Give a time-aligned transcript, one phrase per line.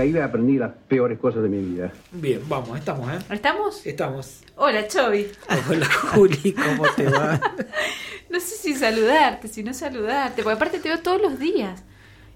[0.00, 1.92] Y ahí aprendí las peores cosas de mi vida.
[2.10, 3.18] Bien, vamos, estamos, ¿eh?
[3.30, 3.84] ¿Estamos?
[3.86, 4.40] Estamos.
[4.56, 5.26] Hola, Chovi.
[5.68, 7.38] Hola, Juli, ¿cómo te va?
[8.30, 11.82] No sé si saludarte, si no saludarte, porque aparte te veo todos los días.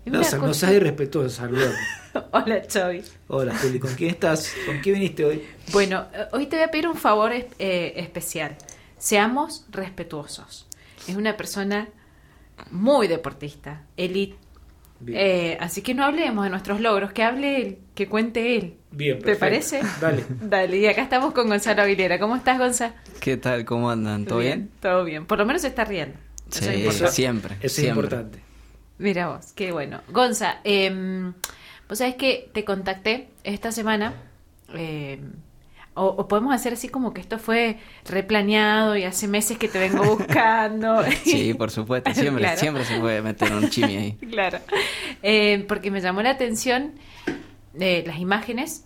[0.04, 1.74] No, una sa- no cosa- seas irrespetuoso, saludame.
[2.32, 3.02] Hola, Chovi.
[3.28, 4.52] Hola, Juli, ¿con quién estás?
[4.66, 5.42] ¿Con quién viniste hoy?
[5.72, 7.46] Bueno, eh, hoy te voy a pedir un favor eh,
[7.96, 8.56] especial.
[8.98, 10.66] Seamos respetuosos.
[11.08, 11.88] Es una persona
[12.72, 14.36] muy deportista, elite.
[15.00, 15.18] Bien.
[15.20, 18.76] Eh, así que no hablemos de nuestros logros, que hable él, que cuente él.
[18.90, 19.40] Bien, ¿Te perfecto.
[19.40, 19.80] parece?
[20.00, 20.24] Dale.
[20.40, 22.18] Dale, y acá estamos con Gonzalo Aguilera.
[22.18, 22.94] ¿Cómo estás, Gonzalo?
[23.20, 23.64] ¿Qué tal?
[23.64, 24.24] ¿Cómo andan?
[24.24, 24.70] ¿Todo bien?
[24.80, 25.26] Todo bien.
[25.26, 26.16] Por lo menos se está riendo.
[26.50, 27.12] Eso es Sí, importante.
[27.12, 27.54] siempre.
[27.56, 28.04] Eso es siempre.
[28.04, 28.38] importante.
[28.98, 30.00] Mira vos, qué bueno.
[30.08, 31.32] Gonza, eh,
[31.88, 34.14] vos sabés que te contacté esta semana,
[34.74, 35.18] eh,
[35.94, 39.78] o, o podemos hacer así como que esto fue replaneado y hace meses que te
[39.78, 41.02] vengo buscando.
[41.24, 42.12] Sí, por supuesto.
[42.14, 42.58] Siempre, Claro.
[42.60, 44.12] siempre se puede meter un chimi ahí.
[44.30, 44.58] Claro.
[45.22, 46.92] Eh, porque me llamó la atención
[47.78, 48.84] eh, las imágenes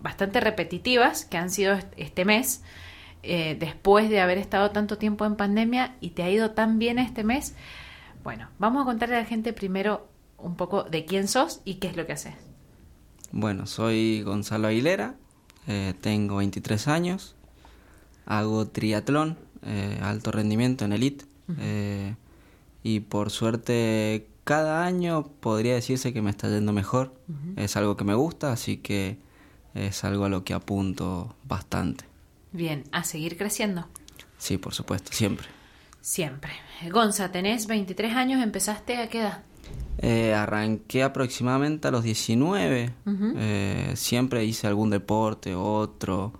[0.00, 2.62] bastante repetitivas que han sido est- este mes,
[3.22, 6.98] eh, después de haber estado tanto tiempo en pandemia y te ha ido tan bien
[6.98, 7.54] este mes.
[8.24, 11.88] Bueno, vamos a contarle a la gente primero un poco de quién sos y qué
[11.88, 12.34] es lo que haces.
[13.32, 15.14] Bueno, soy Gonzalo Aguilera,
[15.72, 17.36] eh, tengo 23 años,
[18.26, 21.26] hago triatlón, eh, alto rendimiento en elite,
[21.60, 22.16] eh,
[22.82, 27.14] y por suerte cada año podría decirse que me está yendo mejor.
[27.54, 29.18] Es algo que me gusta, así que
[29.74, 32.04] es algo a lo que apunto bastante.
[32.50, 33.86] Bien, a seguir creciendo.
[34.38, 35.46] Sí, por supuesto, siempre.
[36.00, 36.50] Siempre.
[36.90, 39.44] Gonza, tenés 23 años, empezaste a qué edad?
[40.02, 42.90] Eh, arranqué aproximadamente a los 19.
[43.06, 43.34] Ujú.
[43.36, 46.32] Eh, siempre hice algún deporte, otro,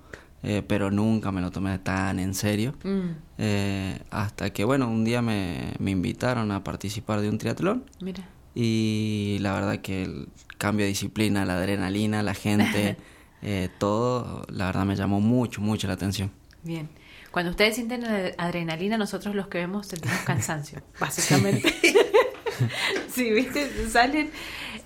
[0.42, 2.74] eh, pero nunca me lo tomé tan en serio.
[2.84, 3.10] Mm,
[3.42, 8.22] Eh, hasta que, bueno, un día me, me invitaron a participar de un triatlón mira.
[8.54, 10.28] y la verdad que el
[10.58, 12.96] cambio de disciplina, la adrenalina, la gente,
[13.78, 16.30] todo, la verdad me llamó mucho, mucho la atención.
[16.62, 16.88] Bien.
[17.30, 21.72] Cuando ustedes sienten ad- adrenalina, nosotros los que vemos sentimos cansancio, básicamente.
[21.82, 21.94] sí,
[23.16, 23.70] ¿viste?
[23.90, 24.30] Salen.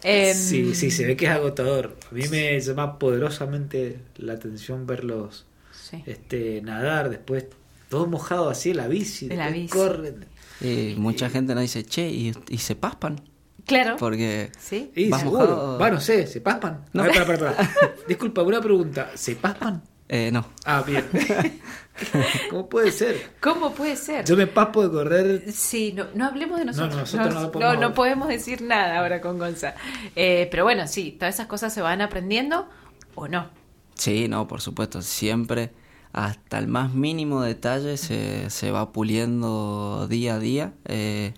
[0.03, 1.97] em, Sí, sí, se ve que es agotador.
[2.11, 6.03] A mí me llama poderosamente la atención verlos sí.
[6.07, 7.47] este, nadar, después
[7.89, 9.73] todo mojado así en la bici, En la después bici.
[9.79, 10.27] corren.
[10.61, 13.21] Y mucha gente nos dice, che, ¿y, y se paspan?
[13.67, 13.97] Claro.
[13.99, 14.91] Porque Sí.
[14.95, 15.79] Y Vas seguro, mojado.
[15.79, 16.85] va, no sé, ¿se paspan?
[16.93, 17.03] No.
[17.03, 17.95] A ver, para, para, para.
[18.09, 19.83] Disculpa, una pregunta, ¿se paspan?
[20.09, 21.05] eh, no, Ah, bien.
[22.50, 23.31] ¿Cómo puede ser?
[23.41, 24.25] ¿Cómo puede ser?
[24.25, 26.91] Yo me paspo de correr Sí, no, no hablemos de nosotros.
[26.91, 29.75] No, no, nosotros no no, podemos no podemos decir nada ahora con Gonza.
[30.16, 32.69] Eh, pero bueno, sí, todas esas cosas se van aprendiendo
[33.15, 33.49] o no.
[33.94, 35.71] Sí, no, por supuesto, siempre
[36.12, 41.34] hasta el más mínimo detalle se, se va puliendo día a día eh,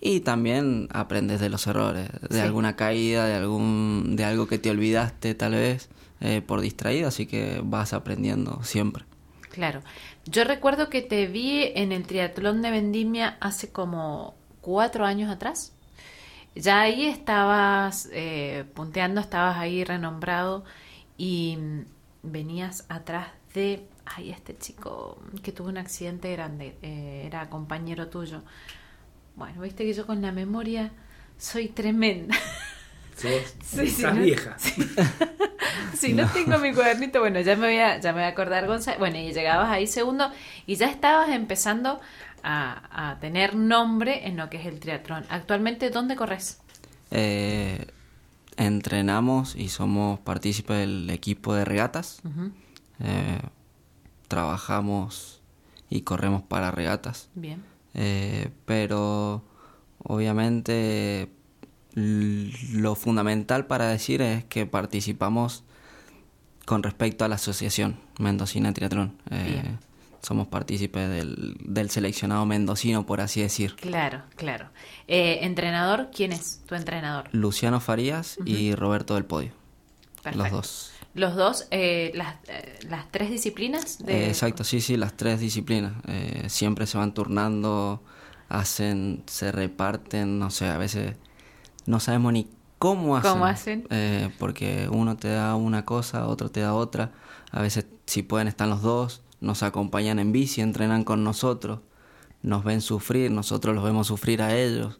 [0.00, 2.40] y también aprendes de los errores, de Sí.
[2.40, 5.88] alguna caída, de algún de algo que te olvidaste tal vez
[6.20, 9.04] eh, por distraído, así que vas aprendiendo siempre.
[9.50, 9.82] Claro.
[10.26, 15.74] Yo recuerdo que te vi en el triatlón de Vendimia hace como cuatro años atrás.
[16.54, 20.64] Ya ahí estabas eh, punteando, estabas ahí renombrado
[21.16, 21.84] y mm,
[22.24, 28.42] venías atrás de, ay, este chico que tuvo un accidente grande, eh, era compañero tuyo.
[29.36, 30.92] Bueno, viste que yo con la memoria
[31.38, 32.36] soy tremenda.
[33.16, 34.56] Sos- Sí, sí, vieja.
[35.94, 36.26] Si no.
[36.28, 38.98] tengo mi cuadernito, bueno, ya me voy a, ya me voy a acordar, Gonzalo.
[38.98, 40.30] Bueno, y llegabas ahí segundo
[40.66, 42.00] y ya estabas empezando
[42.42, 45.24] a, a tener nombre en lo que es el triatlón.
[45.28, 46.60] Actualmente, ¿dónde corres?
[47.10, 47.86] Eh,
[48.56, 52.20] entrenamos y somos partícipes del equipo de regatas.
[53.00, 53.40] Eh,
[54.28, 55.40] trabajamos
[55.88, 57.28] y corremos para regatas.
[57.34, 57.62] Bien.
[57.94, 59.42] Eh, pero
[60.04, 61.30] obviamente
[62.72, 65.64] lo fundamental para decir es que participamos
[66.64, 69.16] con respecto a la asociación mendocina triatlón.
[69.30, 69.76] Eh,
[70.22, 73.76] somos partícipes del, del seleccionado mendocino, por así decir.
[73.76, 74.68] Claro, claro.
[75.06, 76.10] Eh, ¿Entrenador?
[76.14, 77.28] ¿Quién es tu entrenador?
[77.32, 79.52] Luciano Farías y Roberto del Podio.
[80.22, 80.38] Perfecto.
[80.38, 80.92] Los dos.
[81.14, 83.98] Los dos, eh, las, eh, las tres disciplinas.
[84.04, 84.24] De...
[84.24, 85.92] Eh, exacto, sí, sí, las tres disciplinas.
[86.06, 88.02] Eh, siempre se van turnando,
[88.48, 91.16] hacen, se reparten, no sé, a veces
[91.88, 92.46] no sabemos ni
[92.78, 93.30] cómo hacen.
[93.32, 93.86] ¿Cómo hacen?
[93.90, 97.12] Eh, porque uno te da una cosa, otro te da otra.
[97.50, 101.80] A veces, si pueden, están los dos, nos acompañan en bici, entrenan con nosotros,
[102.42, 104.98] nos ven sufrir, nosotros los vemos sufrir a ellos.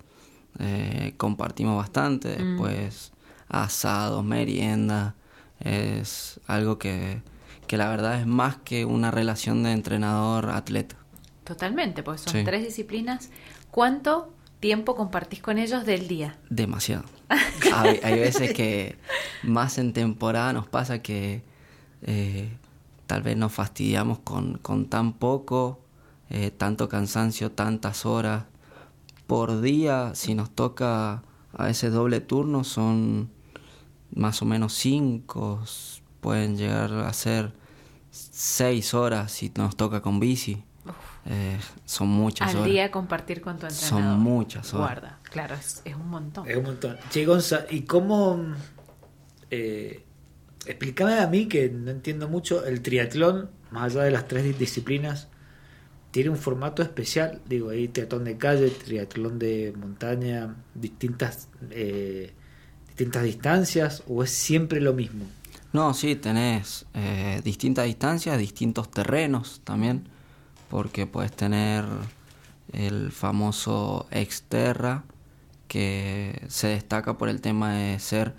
[0.58, 2.48] Eh, compartimos bastante, Mm.
[2.58, 3.12] después
[3.48, 5.14] asados, merienda.
[5.60, 7.20] Es algo que,
[7.66, 10.96] que la verdad es más que una relación de entrenador-atleta.
[11.44, 12.44] Totalmente, porque son Sí.
[12.44, 13.30] tres disciplinas.
[13.70, 16.38] ¿Cuánto tiempo compartís con ellos del día?
[16.50, 17.04] Demasiado.
[17.74, 18.96] hay, hay veces que
[19.42, 21.42] más en temporada nos pasa que
[22.02, 22.50] eh,
[23.06, 25.80] tal vez nos fastidiamos con, con tan poco,
[26.30, 28.44] eh, tanto cansancio, tantas horas.
[29.26, 31.22] Por día, si nos toca
[31.52, 33.30] a veces doble turno, son
[34.14, 35.62] más o menos cinco,
[36.20, 37.52] pueden llegar a ser
[38.10, 40.64] seis horas si nos toca con bici.
[41.30, 42.68] Eh, son muchas Al horas.
[42.70, 43.88] día compartir con tu entrenador.
[44.02, 44.86] Son muchas horas.
[44.88, 46.48] Guarda, claro, es, es un montón.
[46.48, 46.96] Es un montón.
[47.10, 48.54] Che, Gonza, ¿y cómo...
[49.50, 50.04] Eh,
[50.66, 54.52] explícame a mí, que no entiendo mucho, el triatlón, más allá de las tres di-
[54.52, 55.28] disciplinas,
[56.10, 57.40] tiene un formato especial.
[57.46, 62.32] Digo, hay triatlón de calle, triatlón de montaña, distintas, eh,
[62.88, 65.24] distintas distancias, o es siempre lo mismo.
[65.72, 70.08] No, sí, tenés eh, distintas distancias, distintos terrenos también,
[70.68, 71.84] porque puedes tener
[72.72, 75.04] el famoso Exterra,
[75.68, 78.34] que se destaca por el tema de ser,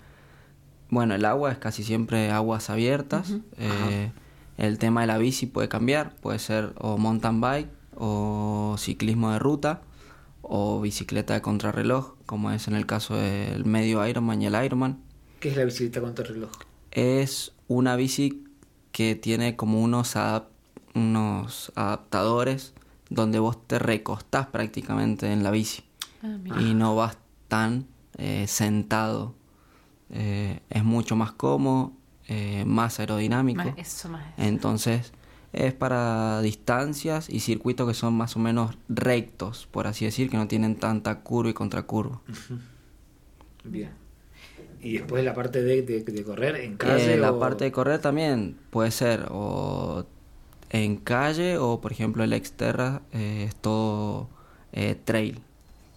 [0.88, 4.10] bueno, el agua es casi siempre aguas abiertas, eh,
[4.58, 9.38] el tema de la bici puede cambiar, puede ser o mountain bike o ciclismo de
[9.38, 9.82] ruta
[10.42, 14.98] o bicicleta de contrarreloj, como es en el caso del medio Ironman y el Ironman.
[15.38, 16.50] ¿Qué es la bicicleta contra reloj?
[16.92, 18.42] es una bici
[18.90, 20.48] que tiene como unos, adap-
[20.94, 22.74] unos adaptadores
[23.08, 25.82] donde vos te recostás prácticamente en la bici
[26.22, 27.16] Ah, y no vas
[27.48, 27.86] tan
[28.18, 29.34] eh, sentado.
[30.10, 31.92] Eh, es mucho más cómodo,
[32.28, 33.64] eh, más aerodinámico.
[33.64, 34.22] Más- eso más.
[34.36, 35.12] Entonces
[35.52, 40.36] es para distancias y circuitos que son más o menos rectos, por así decir, que
[40.36, 42.20] no tienen tanta curva y contracurva.
[43.64, 43.90] Bien.
[44.82, 47.14] Y después la parte de, de- de correr en calle.
[47.14, 50.04] Eh, la o- parte de correr también puede ser o
[50.70, 54.28] en calle o por ejemplo el Exterra eh, es todo
[54.72, 55.40] eh, trail,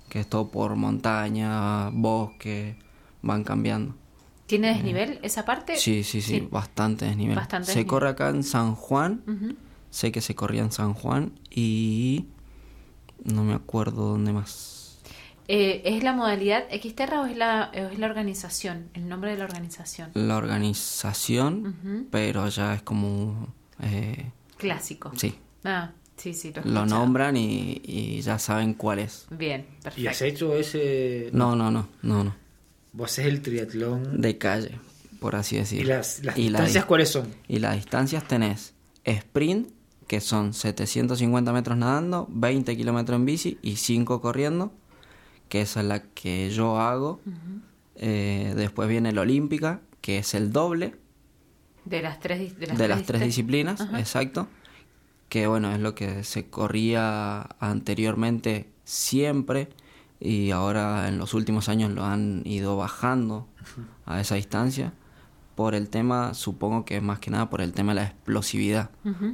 [0.10, 2.76] que es todo por montaña, bosque,
[3.22, 3.96] van cambiando.
[4.48, 5.78] ¿Tiene desnivel esa parte?
[5.78, 7.36] Sí, sí, sí, bastante desnivel.
[7.36, 7.90] Bastante se desnivel.
[7.90, 9.24] corre acá en San Juan,
[9.90, 12.26] sé que se corría en San Juan y
[13.24, 15.00] no me acuerdo dónde más.
[15.48, 18.90] Eh, ¿Es la modalidad Xterra o es la, o es la organización?
[18.94, 20.10] El nombre de la organización.
[20.14, 23.48] La organización, pero ya es como...
[23.82, 24.32] eh,
[24.64, 25.12] Clásico.
[25.16, 29.28] sí, Ah, sí, sí, lo he lo nombran y, y ya saben cuál es.
[29.32, 30.10] Bien, ¿Y perfecto.
[30.10, 31.30] has hecho ese.?
[31.34, 32.36] No, no, no, no, no.
[32.92, 34.20] Vos haces el triatlón.
[34.22, 34.78] De calle,
[35.20, 35.86] por así decirlo.
[35.86, 37.28] ¿Y las, las Y la distancias dis- cuáles son?
[37.48, 38.74] Y las distancias tenés
[39.06, 39.70] sprint,
[40.08, 44.74] que son 750 metros nadando, 20 kilómetros en bici y 5 corriendo,
[45.50, 47.20] que esa es la que yo hago.
[47.96, 50.96] Eh, después viene la olímpica, que es el doble
[51.86, 54.00] De las tres, de las de tres las tres disciplinas, Ajá.
[54.00, 54.48] exacto.
[55.30, 59.70] Que bueno, es lo que se corría anteriormente siempre
[60.20, 63.48] y ahora en los últimos años lo han ido bajando
[64.06, 64.94] a esa distancia
[65.56, 68.90] por el tema, supongo que es más que nada por el tema de la explosividad.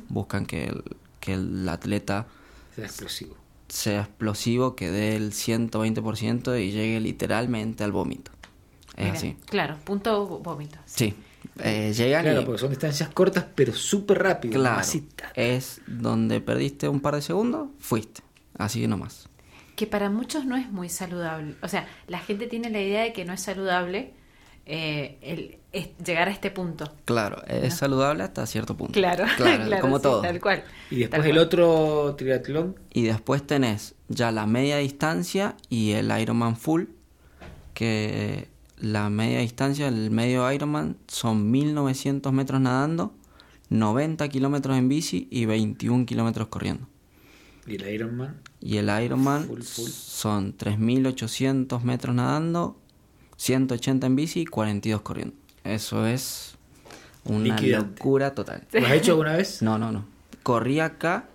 [0.09, 0.83] Buscan que el,
[1.19, 2.27] que el atleta
[2.75, 3.35] Es explosivo.
[3.67, 8.31] sea explosivo, que dé el 120% y llegue literalmente al vómito.
[8.97, 9.37] Es Mira, así.
[9.45, 10.77] Claro, punto vómito.
[10.85, 11.13] Sí.
[11.63, 14.59] Eh, llegan Claro, y porque son distancias cortas, pero súper rápido.
[14.59, 14.81] Claro,
[15.35, 18.21] es donde perdiste un par de segundos, fuiste.
[18.57, 19.29] Así nomás.
[19.75, 21.55] Que para muchos no es muy saludable.
[21.61, 24.13] O sea, la gente tiene la idea de que no es saludable
[24.65, 26.93] eh, el, es llegar a este punto.
[27.05, 28.93] Claro, es saludable hasta cierto punto.
[28.93, 30.21] Claro, claro, claro, como sí, todo.
[30.21, 30.63] Tal cual.
[30.91, 31.45] Y después Tal el cual.
[31.45, 32.75] otro triatlón.
[32.93, 36.83] Y después tenés ya la media distancia y el Ironman Full,
[37.73, 43.13] que la media distancia, el medio Ironman, son 1900 metros nadando,
[43.69, 46.87] 90 kilómetros en bici y 21 kilómetros corriendo.
[47.67, 48.37] Y el Ironman.
[48.61, 49.89] Y el Ironman Full, full.
[49.89, 52.77] son 3.800 metros nadando,
[53.37, 55.35] 180 en bici y 42 corriendo.
[55.63, 56.55] Eso es
[57.25, 57.91] una Liquidante.
[57.99, 58.65] locura total.
[58.71, 59.61] ¿Lo has hecho alguna vez?
[59.61, 60.05] No, no, no.
[60.43, 61.29] Corrí acá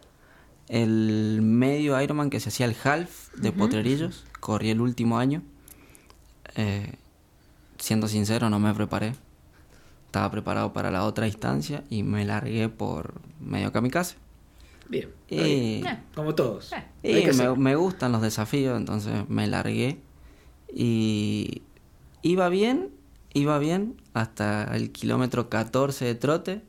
[0.68, 4.24] el medio Ironman que se hacía el half de Potrerillos.
[4.40, 5.42] Corrí el último año.
[6.56, 6.94] Eh,
[7.84, 9.12] siendo sincero, no me preparé.
[10.06, 14.16] Estaba preparado para la otra distancia y me largué por medio kamikaze.
[14.88, 15.10] Bien.
[15.28, 15.84] Eh.
[16.14, 16.72] Como todos.
[17.02, 17.20] Eh.
[17.20, 19.98] y que me, gustan los desafíos, entonces me largué.
[20.72, 21.60] Y
[22.22, 22.88] iba bien,
[23.34, 26.62] iba bien hasta el kilómetro 14 de trote.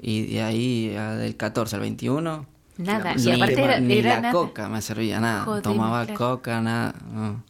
[0.00, 2.46] Y de ahí del 14 al 21
[2.78, 3.14] Nada.
[3.14, 4.32] Ni Y ni, aparte era, ni era la nada.
[4.32, 5.44] coca me servía nada.
[5.44, 6.18] Joder, Tomaba claro.
[6.18, 6.94] coca, nada.
[7.12, 7.44] No.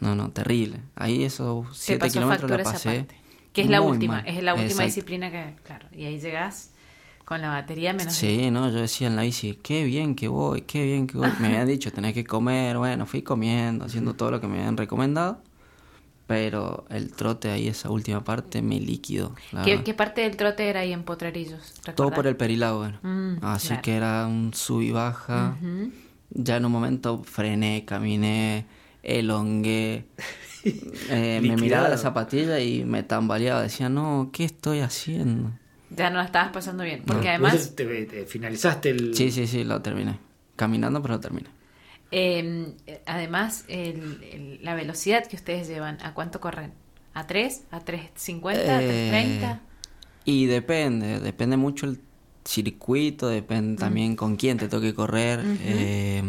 [0.00, 0.80] No, no, terrible.
[0.94, 2.98] Ahí esos Te 7 pasó kilómetros la pasé.
[2.98, 3.16] parte.
[3.52, 4.26] Que es la última, mal.
[4.26, 4.84] es la última Exacto.
[4.84, 6.72] disciplina que, claro, y ahí llegás
[7.24, 8.12] con la batería menos.
[8.14, 11.30] Sí, no, yo decía en la bici, qué bien que voy, qué bien que voy.
[11.40, 14.76] Me habían dicho, tenés que comer, bueno, fui comiendo, haciendo todo lo que me habían
[14.76, 15.40] recomendado.
[16.26, 19.34] Pero el trote ahí, esa última parte, me líquido.
[19.64, 21.74] ¿Qué, parte del trote era ahí en Potrerillos?
[21.94, 22.98] Todo por el Perilago, era.
[23.02, 23.82] Mm, Así claro.
[23.82, 25.56] que era un sub y baja.
[26.30, 28.66] Ya en un momento frené, caminé,
[29.06, 30.04] elongué.
[31.08, 33.62] Eh, me miraba la zapatilla y me tambaleaba.
[33.62, 35.52] Decía, no, ¿qué estoy haciendo?
[35.90, 37.02] Ya no la estabas pasando bien.
[37.06, 37.28] Porque No.
[37.30, 39.14] además, te- te finalizaste el...
[39.14, 40.18] Sí, sí, sí, lo terminé.
[40.56, 41.48] Caminando, pero lo terminé.
[42.10, 42.74] eh,
[43.06, 46.72] además el- el- la velocidad que ustedes llevan, ¿a cuánto corren?
[47.14, 47.62] ¿A 3?
[47.70, 48.76] ¿A 3.50?
[48.76, 49.60] ¿A Eh, 3.30?
[50.24, 52.00] Y depende, depende mucho el
[52.44, 55.40] circuito, depende también con quién te toque correr.
[55.60, 56.22] eh,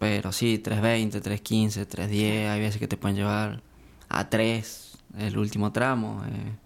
[0.00, 3.62] pero sí, 320, 315, 310, hay veces que te pueden llevar
[4.08, 6.24] a 3 el último tramo.
[6.26, 6.56] eh.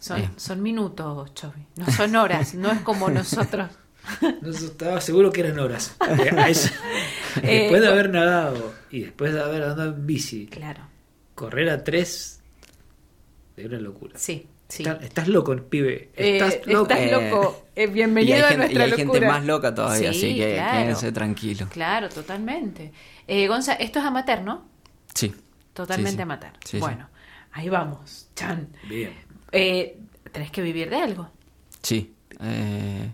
[0.00, 0.30] Son, eh.
[0.36, 1.66] son minutos, Chovi.
[1.76, 2.54] No son horas.
[2.54, 3.68] no es como nosotros.
[4.40, 5.96] No estaba seguro que eran horas.
[6.08, 6.30] Eh,
[7.42, 10.82] Eh, después de haber nadado y después de haber andado en bici, Claro.
[11.34, 12.40] correr a tres
[13.58, 14.16] es una locura.
[14.16, 14.82] Sí, sí.
[14.82, 16.10] Estás, estás loco, pibe.
[16.16, 16.92] Eh, Estás loco.
[16.92, 17.62] estás loco.
[17.74, 19.28] Eh, y bienvenido hay, a gente, y nuestra hay gente locura.
[19.32, 20.78] más loca todavía, Sí, así que claro.
[20.82, 21.68] quédense tranquilos.
[21.70, 22.92] Claro, totalmente.
[23.26, 24.64] Eh, Gonza, esto es amateur, ¿no?
[25.14, 25.34] Sí.
[25.72, 26.52] Totalmente Sí, amateur.
[26.80, 27.08] Bueno,
[27.52, 28.28] ahí vamos.
[28.34, 28.68] Chan.
[28.88, 29.12] Bien.
[29.52, 29.98] Eh,
[30.32, 31.30] tenés que vivir de algo.
[31.82, 33.12] Sí, eh,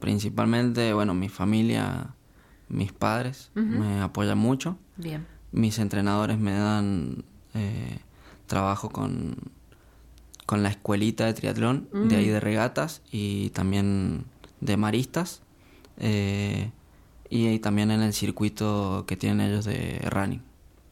[0.00, 2.14] principalmente, bueno, mi familia,
[2.68, 4.78] mis padres me apoyan mucho.
[4.96, 5.26] Bien.
[5.52, 7.24] Mis entrenadores me dan
[7.54, 7.98] eh,
[8.46, 9.36] trabajo con,
[10.46, 14.24] con la escuelita de triatlón, de ahí de regatas y también
[14.60, 15.42] de maristas.
[15.98, 16.70] eh,
[17.30, 20.42] y ahí también en el circuito que tienen ellos de running.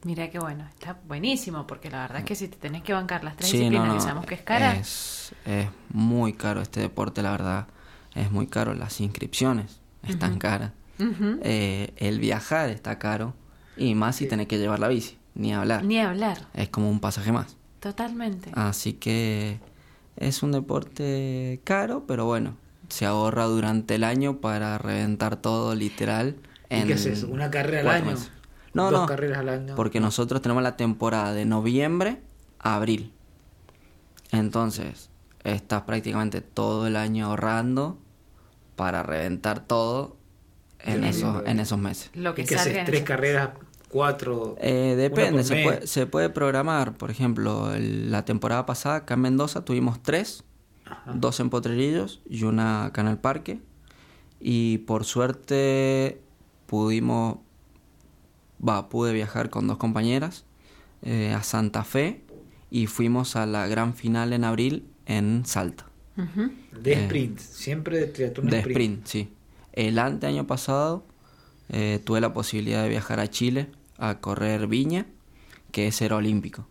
[0.03, 0.67] Mira qué bueno.
[0.69, 3.57] Está buenísimo porque la verdad es que si te tenés que bancar las tres Sí,
[3.57, 4.75] disciplinas no, que sabemos que es cara.
[4.75, 7.67] Es, es muy caro este deporte, la verdad.
[8.15, 8.73] Es muy caro.
[8.73, 10.71] Las inscripciones están caras.
[11.43, 13.35] Eh, el viajar está caro.
[13.77, 15.19] Y más si tenés que llevar la bici.
[15.35, 15.83] Ni hablar.
[15.85, 16.47] Ni hablar.
[16.55, 17.55] Es como un pasaje más.
[17.81, 18.51] Totalmente.
[18.53, 19.59] Así que
[20.15, 22.55] es un deporte caro, pero bueno.
[22.89, 26.35] Se ahorra durante el año para reventar todo, literal.
[26.69, 27.23] ¿Y qué haces?
[27.23, 28.11] ¿Una carrera al año?
[28.11, 28.31] meses.
[28.73, 29.05] No, ¿Dos no.
[29.07, 29.75] carreras al año?
[29.75, 32.19] Porque nosotros tenemos la temporada de noviembre
[32.59, 33.13] a abril.
[34.31, 35.09] Entonces,
[35.43, 37.97] estás prácticamente todo el año ahorrando
[38.75, 40.17] para reventar todo
[40.79, 42.11] en, esos, en esos meses.
[42.13, 42.79] Lo que ¿Y qué salga haces?
[42.79, 43.49] en ¿Tres carreras?
[43.91, 44.55] ¿Cuatro?
[44.59, 46.97] Eh, depende, se puede, se puede programar.
[46.97, 50.43] Por ejemplo, el- la temporada pasada acá en Mendoza tuvimos tres,
[50.85, 51.11] Ajá.
[51.13, 53.59] dos en Potrerillos y una acá en el parque.
[54.39, 56.21] Y por suerte
[56.67, 57.37] pudimos,
[58.65, 60.45] va, pude viajar con dos compañeras
[61.03, 62.21] eh, a Santa Fe
[62.69, 65.85] y fuimos a la gran final en abril en Salta.
[66.81, 69.33] De Eh, sprint, siempre de triatlón De sprint, sí.
[69.73, 71.05] El ante año pasado
[71.69, 73.69] eh, tuve la posibilidad de viajar a Chile
[74.01, 75.05] a correr Viña,
[75.71, 76.67] que es era olímpico.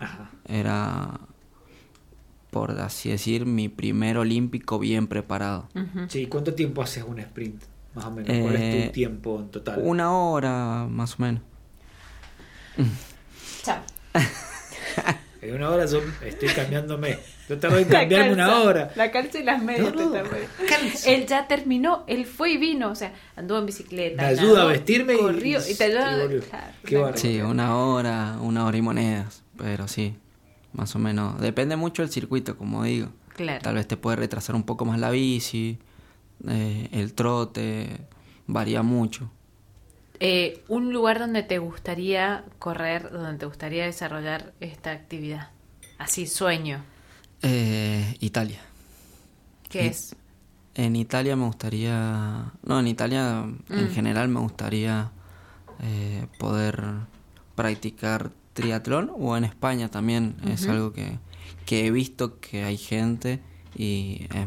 [0.00, 0.30] Ajá.
[0.48, 1.20] Era,
[2.50, 5.68] por así decir, mi primer olímpico bien preparado.
[6.08, 7.62] Sí, ¿cuánto tiempo haces un sprint?
[7.94, 8.36] Más o menos.
[8.42, 9.80] ¿Cuál es Eh, tu tiempo en total?
[9.84, 11.42] Una hora más o menos.
[13.62, 13.82] Chao.
[15.42, 17.18] En una hora yo estoy cambiándome.
[17.48, 18.92] Yo tardo en cambiarme una calza, hora.
[18.94, 19.94] La calza y las medias.
[19.94, 20.22] No, no, te.
[21.06, 24.22] Él ya terminó, él fue y vino, o sea, anduvo en bicicleta.
[24.22, 26.16] Me ayuda nadó, a vestirme y- corrió, y, te ayuda.
[26.16, 26.40] y volvió.
[26.42, 27.16] claro, Qué claro.
[27.16, 29.42] Sí, una hora, una hora y monedas.
[29.56, 30.14] Pero sí,
[30.72, 31.40] más o menos.
[31.40, 33.08] Depende mucho del circuito, como digo.
[33.34, 33.60] Claro.
[33.62, 35.78] Tal vez te puede retrasar un poco más la bici,
[36.48, 37.88] eh, el trote,
[38.46, 39.30] varía mucho.
[40.20, 45.48] Eh, un lugar donde te gustaría correr, donde te gustaría desarrollar esta actividad.
[45.98, 46.84] Así, sueño.
[47.42, 48.60] Eh, Italia.
[49.68, 50.14] ¿Qué Y- es?
[50.74, 53.90] En Italia me gustaría, no, en Italia en Mm.
[53.90, 55.10] general me gustaría
[55.82, 56.82] eh, poder
[57.54, 61.18] practicar triatlón o en España también es algo que,
[61.64, 63.40] que he visto que hay gente
[63.74, 64.46] y es,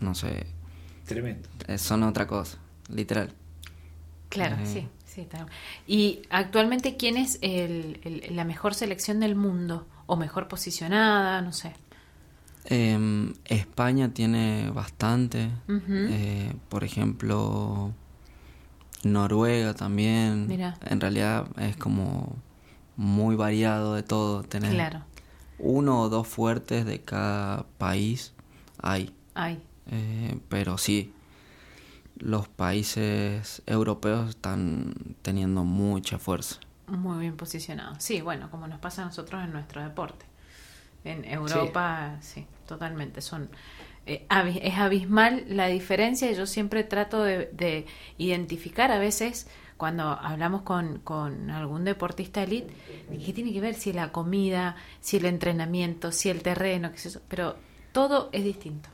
[0.00, 0.46] no sé,
[1.06, 1.48] Tremendo.
[1.68, 2.58] eh, son otra cosa,
[2.88, 3.32] literal.
[4.28, 4.66] Claro, Eh.
[4.66, 5.26] sí, sí.
[5.86, 9.86] Y actualmente, ¿quién es el- el- la mejor selección del mundo?
[10.06, 11.40] ¿O mejor posicionada?
[11.42, 11.72] No sé.
[12.66, 17.92] Em, España tiene bastante, eh, por ejemplo,
[19.04, 20.46] Noruega también.
[20.48, 20.76] Mira.
[20.84, 22.36] En realidad es como
[22.96, 24.42] muy variado de todo.
[24.42, 25.02] Tener Claro.
[25.58, 28.32] uno o dos fuertes de cada país
[28.82, 29.12] hay.
[29.34, 31.12] Ay, Eh, pero sí,
[32.16, 36.60] los países europeos están teniendo mucha fuerza.
[36.86, 37.96] muy bien posicionado.
[37.98, 40.24] Sí, bueno, como nos pasa a nosotros en nuestro deporte.
[41.04, 43.20] En Europa, sí, totalmente.
[43.22, 43.50] Son
[44.06, 44.26] eh,
[44.62, 47.86] es abismal la diferencia yo siempre trato de, de
[48.18, 52.74] identificar a veces cuando hablamos con, con algún deportista elite,
[53.10, 57.10] ¿qué tiene que ver si la comida, si el entrenamiento, si el terreno, qué sé
[57.10, 57.20] yo?
[57.28, 57.56] Pero
[57.92, 58.90] todo es distinto.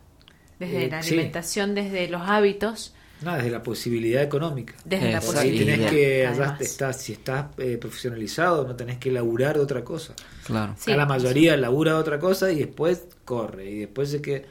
[0.59, 1.15] Desde Eh, la sí.
[1.15, 4.75] alimentación, desde los hábitos, No, desde la posibilidad económica.
[4.85, 5.75] desde la posibilidad.
[5.77, 10.15] tenés que, allá estás, si estás eh, profesionalizado, no tenés que laburar de otra cosa.
[10.45, 10.75] Claro.
[10.77, 10.91] Sí.
[10.91, 13.71] Acá la mayoría labura de otra cosa y después corre.
[13.71, 14.47] Y después de que.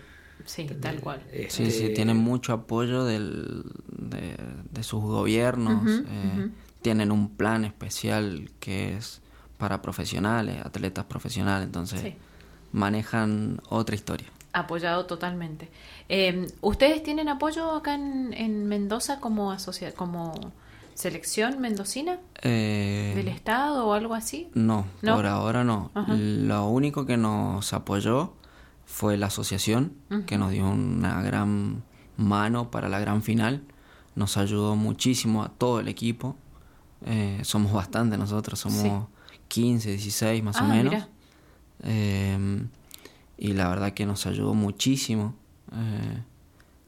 [0.45, 1.21] Sí, tal cual.
[1.31, 4.35] este, Sí, sí, tienen mucho apoyo del, de,
[4.71, 5.83] de sus gobiernos.
[6.07, 6.49] Eh.
[6.81, 9.21] Tienen un plan especial que es
[9.59, 12.15] para profesionales, atletas profesionales, entonces Sí.
[12.71, 14.27] manejan otra historia.
[14.53, 15.69] Apoyado totalmente.
[16.13, 20.33] Eh, ¿Ustedes tienen apoyo acá en, en Mendoza como asocia como
[20.93, 24.49] selección mendocina Eh, del Estado o algo así?
[24.53, 25.15] No, ¿No?
[25.15, 25.89] por ahora no.
[25.93, 26.13] Ajá.
[26.13, 28.33] Lo único que nos apoyó
[28.85, 29.93] fue la asociación,
[30.27, 31.81] que nos dio una gran
[32.17, 33.63] mano para la gran final.
[34.15, 36.35] Nos ayudó muchísimo a todo el equipo.
[37.05, 39.07] Eh, somos bastante nosotros, somos
[39.47, 40.93] 15, 16 más Ah, o menos.
[40.93, 41.07] mira.
[41.83, 42.65] Eh,
[43.37, 45.35] y la verdad que nos ayudó muchísimo.
[45.71, 46.21] Eh,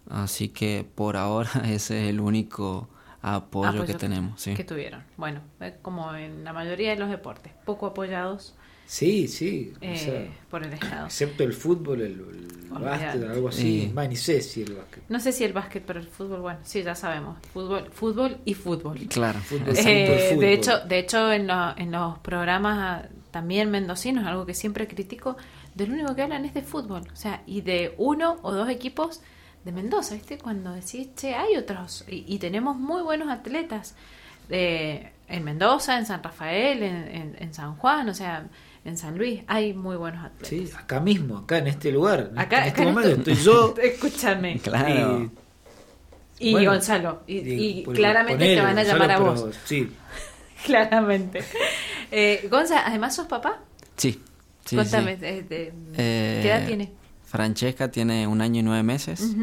[0.09, 2.89] así que por ahora ese es el único
[3.21, 4.41] apoyo, Apoyo que tenemos.
[4.41, 4.53] Sí.
[4.53, 5.03] Que tuvieron.
[5.17, 9.71] Bueno, eh, como en la mayoría de los deportes, poco apoyados Sí, sí.
[9.81, 11.05] o eh, sea, por el Estado.
[11.05, 13.87] excepto el fútbol, el, el básquet, algo así.
[13.87, 13.93] Sí.
[13.97, 15.03] Va, ni sé si el básquet.
[15.07, 17.37] No sé si el básquet, pero el fútbol, bueno, sí, ya sabemos.
[17.53, 18.99] Fútbol, fútbol y fútbol.
[19.07, 19.39] Claro.
[19.39, 20.41] Fútbol, Eh, fútbol.
[20.45, 24.85] de hecho, de hecho en, lo- en los programas ah, también mendocinos, algo que siempre
[24.85, 25.37] critico,
[25.75, 29.21] del único que hablan es de fútbol, o sea, y de uno o dos equipos
[29.65, 30.37] de Mendoza, ¿viste?
[30.37, 33.95] Cuando decís, che, hay otros, y, y tenemos muy buenos atletas
[34.49, 38.45] eh, en Mendoza, en San Rafael, en, en- en San Juan, o sea,
[38.85, 40.49] en San Luis, hay muy buenos atletas.
[40.49, 42.31] Sí, acá mismo, acá en este lugar.
[42.33, 43.75] en este acá en momento esto- estoy yo.
[43.81, 44.59] Escúchame.
[44.59, 45.31] Claro.
[46.39, 49.55] Y Bueno, Gonzalo, y, y pues, claramente te van a Gonzalo, llamar a pero vos.
[49.65, 49.89] Sí,
[50.65, 51.43] Claramente.
[52.11, 53.59] Eh, Gonza, además sos papá.
[53.95, 54.21] Sí.
[54.65, 55.25] Sí, Cuéntame, sí.
[55.25, 56.91] eh, Eh, ¿qué edad tiene?
[57.23, 59.35] Francesca tiene un año y nueve meses.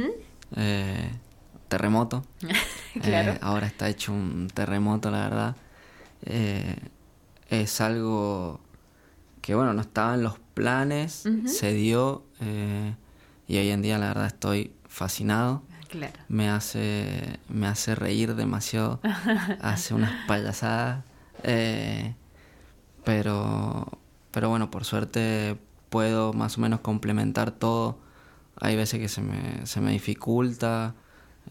[0.57, 1.11] Eh,
[1.69, 2.25] terremoto.
[3.01, 3.33] Claro.
[3.35, 5.57] Eh, ahora está hecho un terremoto, la verdad.
[7.49, 8.61] Es algo
[9.41, 12.25] que, bueno, no estaba en los planes, se dio
[13.47, 15.63] y hoy en día, la verdad, estoy fascinado.
[15.89, 16.19] Claro.
[16.29, 19.01] Me hace, me hace reír demasiado,
[19.61, 21.05] hace unas payasadas.
[23.05, 23.87] pero,
[24.31, 25.57] pero bueno, por suerte
[25.89, 27.99] puedo más o menos complementar todo.
[28.61, 30.95] Hay veces que se me, se me dificulta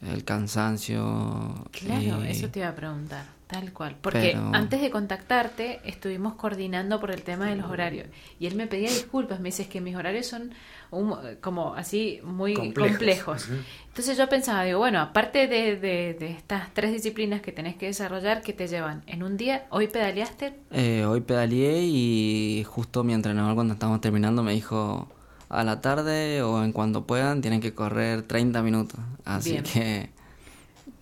[0.01, 1.65] el cansancio.
[1.71, 3.95] Claro, y- eso te iba a preguntar, tal cual.
[4.01, 8.07] Porque Pero- antes de contactarte estuvimos coordinando por el tema de los horarios.
[8.39, 10.51] Y él me pedía disculpas, me dice "Es que mis horarios son
[10.91, 13.47] un- como así muy Complejos.
[13.87, 17.87] Entonces yo pensaba, digo, bueno, aparte de, de- de estas tres disciplinas que tenés que
[17.87, 23.13] desarrollar, que te llevan en un día, hoy pedaleaste, Eh, hoy pedaleé y justo mi
[23.13, 25.07] entrenador cuando estábamos terminando me dijo
[25.49, 28.99] a la tarde o en cuanto puedan tienen que correr 30 minutos.
[29.25, 29.63] Así Bien.
[29.63, 30.09] que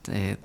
[0.10, 0.38] eh,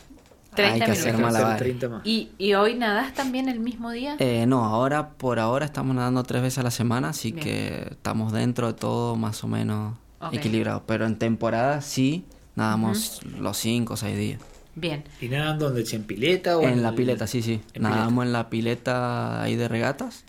[0.55, 1.35] 30 hay que hacer minutos.
[1.35, 1.59] Hacer malabares.
[1.63, 2.07] 30 más.
[2.07, 4.17] y, y hoy nadás también el mismo día.
[4.19, 7.45] Eh, no, ahora por ahora estamos nadando tres veces a la semana, así Bien.
[7.45, 9.97] que estamos dentro de todo más o menos
[10.33, 10.83] equilibrado.
[10.87, 14.41] Pero en temporada sí nadamos los cinco o seis días.
[14.75, 15.05] Bien.
[15.21, 15.85] ¿Y nadan donde?
[15.91, 17.61] ¿En pileta o En la el- pileta, sí, sí.
[17.75, 20.25] en Nadamos en la pileta ahí de regatas.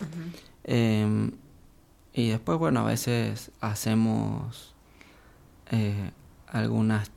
[0.65, 1.29] Eh,
[2.13, 4.73] y después, bueno, a veces hacemos
[5.71, 6.11] eh,
[6.47, 7.09] algunas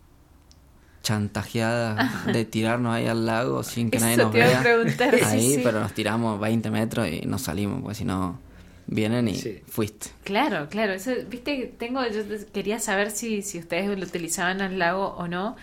[1.07, 4.61] chantajeadas de tirarnos ahí al lago sin que nadie nos te iba a vea.
[4.62, 5.61] preguntar, sí, ahí, sí.
[5.62, 8.38] pero nos tiramos 20 metros y nos salimos, pues si no,
[8.87, 9.61] vienen y Sí.
[9.69, 10.09] fuiste.
[10.25, 10.92] Claro, claro.
[10.92, 15.57] Eso, viste, tengo, yo quería saber si, si ustedes lo utilizaban al lago o no,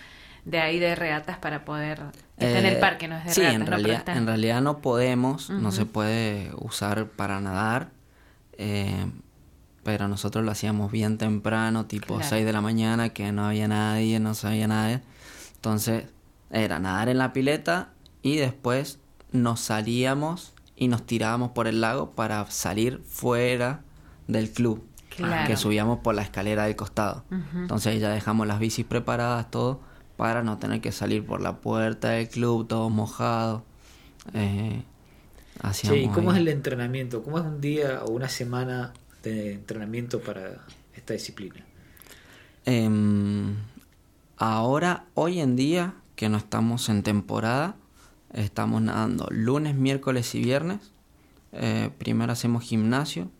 [0.44, 2.00] de ahí de regatas para poder.
[2.36, 3.60] está en el Eh, parque, no es de sí, regatas.
[3.60, 7.90] en realidad, está- en realidad no podemos, no se puede usar para nadar,
[8.58, 9.06] eh,
[9.84, 12.28] pero nosotros lo hacíamos bien temprano, tipo Claro.
[12.28, 15.00] 6 de la mañana, que no había nadie, no sabía nadie.
[15.64, 16.04] Entonces,
[16.50, 17.88] era nadar en la pileta
[18.20, 18.98] y después
[19.32, 23.80] nos salíamos y nos tirábamos por el lago para salir fuera
[24.28, 25.46] del club, Claro.
[25.46, 27.24] que subíamos por la escalera del costado.
[27.54, 29.80] Entonces ahí ya dejamos las bicis preparadas, todo,
[30.18, 33.64] para no tener que salir por la puerta del club, todo mojado.
[34.34, 34.82] Eh,
[35.62, 36.36] hacíamos ¿y cómo ahí.
[36.36, 37.22] es el entrenamiento?
[37.22, 40.58] ¿Cómo es un día o una semana de entrenamiento para
[40.94, 41.64] esta disciplina?
[42.66, 43.54] Em,
[44.36, 47.76] ahora, hoy en día, que no estamos en temporada,
[48.32, 50.92] estamos nadando lunes, miércoles y viernes.
[51.52, 53.30] Eh, primero hacemos gimnasio,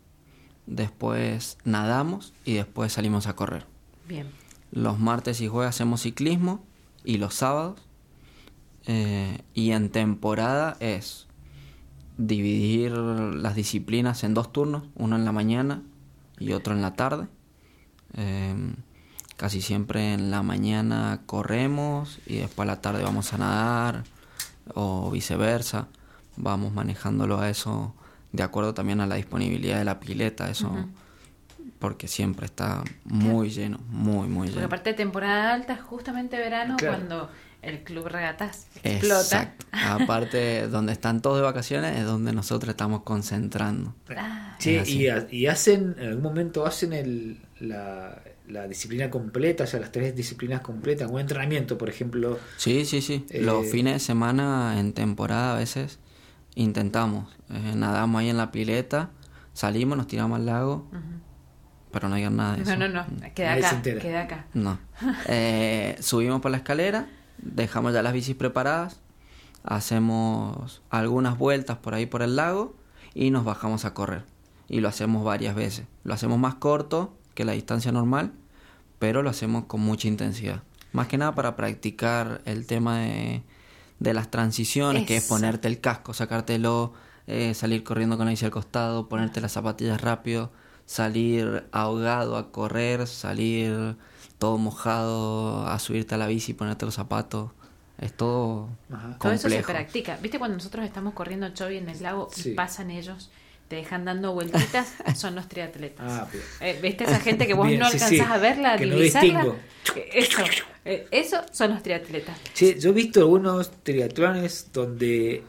[0.66, 3.66] después nadamos y después salimos a correr.
[4.08, 4.28] Bien.
[4.70, 6.64] Los martes y jueves hacemos ciclismo
[7.04, 7.80] y los sábados.
[8.86, 11.26] Eh, y en temporada es
[12.18, 15.82] dividir las disciplinas en dos turnos, uno en la mañana
[16.38, 17.28] y otro en la tarde.
[18.16, 18.54] Eh,
[19.44, 24.04] casi siempre en la mañana corremos y después a la tarde vamos a nadar
[24.72, 25.86] o viceversa.
[26.38, 27.94] Vamos manejándolo a eso
[28.32, 30.74] de acuerdo también a la disponibilidad de la pileta, eso
[31.78, 34.54] porque siempre está muy lleno, muy, muy lleno.
[34.62, 36.96] Porque aparte de temporada alta es justamente verano Claro.
[36.96, 37.30] cuando
[37.60, 39.20] el club regatas explota.
[39.20, 39.66] Exacto.
[39.72, 43.94] Aparte, donde están todos de vacaciones es donde nosotros estamos concentrando.
[44.16, 49.64] Ah, Es y, ha- y hacen, en algún momento hacen el, la, la disciplina completa,
[49.64, 52.38] o sea, las tres disciplinas completas, un entrenamiento, por ejemplo.
[52.56, 53.24] Sí, sí, sí.
[53.30, 55.98] Eh, Los fines de semana en temporada a veces
[56.54, 57.34] intentamos.
[57.50, 59.10] Eh, nadamos ahí en la pileta,
[59.54, 60.86] salimos, nos tiramos al lago,
[61.90, 62.76] pero no hay nada de eso.
[62.76, 64.00] no, no, no, queda Nadie acá, entera.
[64.00, 64.46] queda acá.
[64.54, 64.78] No.
[65.28, 69.00] Eh, subimos por la escalera, dejamos ya las bicis preparadas,
[69.64, 72.76] hacemos algunas vueltas por ahí por el lago
[73.14, 74.24] y nos bajamos a correr.
[74.68, 75.86] Y lo hacemos varias veces.
[76.04, 78.32] Lo hacemos más corto que la distancia normal,
[78.98, 80.62] pero lo hacemos con mucha intensidad.
[80.92, 83.42] Más que nada para practicar el tema de,
[83.98, 86.92] de las transiciones, que es ponerte el casco, sacártelo,
[87.26, 90.52] eh, salir corriendo con la bici al costado, ponerte las zapatillas rápido,
[90.86, 93.96] salir ahogado a correr, salir
[94.38, 97.50] todo mojado a subirte a la bici y ponerte los zapatos.
[97.98, 99.16] Es todo Ajá.
[99.18, 99.72] Todo eso se complejo.
[99.72, 100.16] practica.
[100.20, 102.50] ¿Viste cuando nosotros estamos corriendo chovy en el lago Sí.
[102.50, 103.30] y pasan ellos,
[103.68, 104.92] te dejan dando vueltitas?
[105.16, 106.06] Son los triatletas.
[106.08, 106.28] Ah.
[106.60, 108.86] Eh, ¿Viste esa gente que vos Bien, no sí, alcanzás sí, a verla, a que
[108.86, 109.44] divisarla?
[109.96, 110.42] Eh, Eso,
[110.84, 112.36] eh, eso son los triatletas.
[112.54, 115.42] Che, yo he visto algunos triatlones donde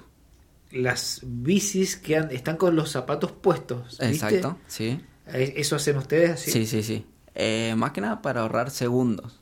[0.71, 3.97] las bicis quedan, están con los zapatos puestos.
[3.99, 4.09] ¿viste?
[4.09, 5.01] Exacto, sí.
[5.27, 6.51] ¿Eso hacen ustedes así?
[6.51, 7.05] Sí, sí, sí.
[7.33, 9.39] Eh, más que nada para ahorrar segundos.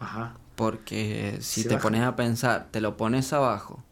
[0.00, 0.34] Ajá.
[0.56, 1.82] Porque si Se te baja.
[1.84, 3.82] pones a pensar, te lo pones abajo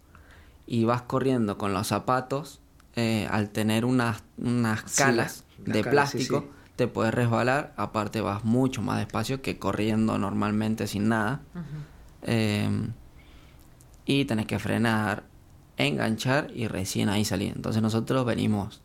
[0.67, 2.61] y vas corriendo con los zapatos,
[2.97, 6.53] eh, al tener unas, unas Sí, calas la- de plástico, sí, sí.
[6.77, 7.73] te puedes resbalar.
[7.77, 11.43] Aparte vas mucho más despacio que corriendo normalmente sin nada.
[12.23, 12.69] Eh,
[14.05, 15.25] y tenés que frenar,
[15.77, 17.53] enganchar y recién ahí salir.
[17.55, 18.83] Entonces nosotros venimos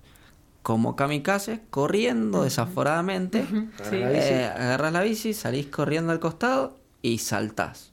[0.61, 3.45] como kamikazes, corriendo desaforadamente.
[3.81, 4.33] Bici.
[4.33, 7.91] Eh, agarras la bici, salís corriendo al costado y saltás.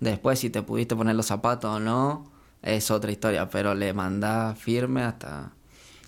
[0.00, 2.31] Después, si te pudiste poner los zapatos o no,
[2.62, 5.52] es otra historia, pero le mandás firme hasta,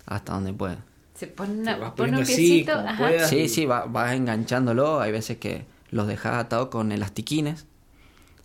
[0.05, 0.79] hasta donde puedas.
[1.13, 2.73] Se pone, Te una, vas pone un así, piecito.
[2.73, 2.97] ajá.
[2.97, 3.29] puedas.
[3.29, 4.99] Sí, sí, va- vas enganchándolo.
[4.99, 7.67] Hay veces que los dejas atados con elastiquines,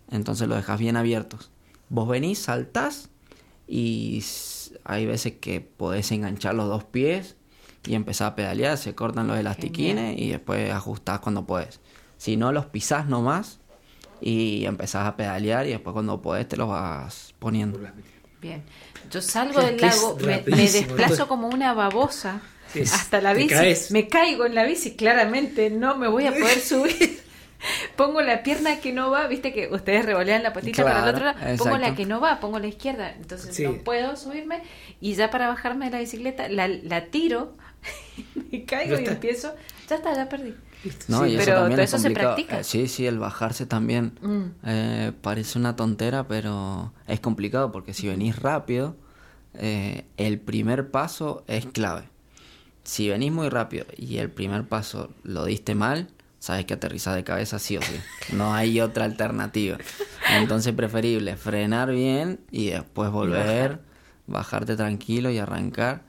[0.09, 1.49] entonces los dejas bien abiertos.
[1.89, 3.09] Vos venís, saltás
[3.67, 4.23] y
[4.83, 7.35] hay veces que podés enganchar los dos pies
[7.85, 11.79] y empezar a pedalear, se cortan los elastiquines y después ajustás cuando puedes.
[12.17, 13.59] Si no, los pisás nomás
[14.21, 17.79] y empezás a pedalear y después cuando podés te los vas poniendo.
[18.39, 18.63] Bien.
[19.11, 22.41] Yo salgo del lago, me, desplazo como una babosa
[22.73, 23.49] Es- hasta la bici.
[23.49, 23.91] caes.
[23.91, 27.19] Me caigo en la bici, claramente no me voy a poder subir.
[27.95, 31.17] Pongo la pierna que no va, viste que ustedes revolean la patita para el Claro,
[31.17, 31.57] otro lado.
[31.57, 33.11] Pongo la que no va, pongo la izquierda.
[33.11, 33.63] Entonces Sí.
[33.63, 34.63] no puedo subirme.
[34.99, 37.55] Y ya para bajarme de la bicicleta, la, la tiro,
[38.51, 39.53] me caigo y empiezo.
[39.87, 40.55] Ya está, ya perdí.
[41.07, 42.35] No, Sí, y eso pero también todo es eso se complicado.
[42.35, 42.59] practica.
[42.59, 44.43] Eh, sí, sí, el bajarse también Mm.
[44.63, 48.95] eh, parece una tontera, pero es complicado porque si venís rápido,
[49.53, 52.03] eh, el primer paso es clave.
[52.83, 56.07] Si venís muy rápido y el primer paso lo diste mal,
[56.39, 57.93] sabes que aterrizás de cabeza sí o sí.
[58.35, 59.77] No hay otra alternativa.
[60.41, 63.81] Entonces preferible frenar bien y después volver,
[64.25, 66.01] bajarte tranquilo y arrancar.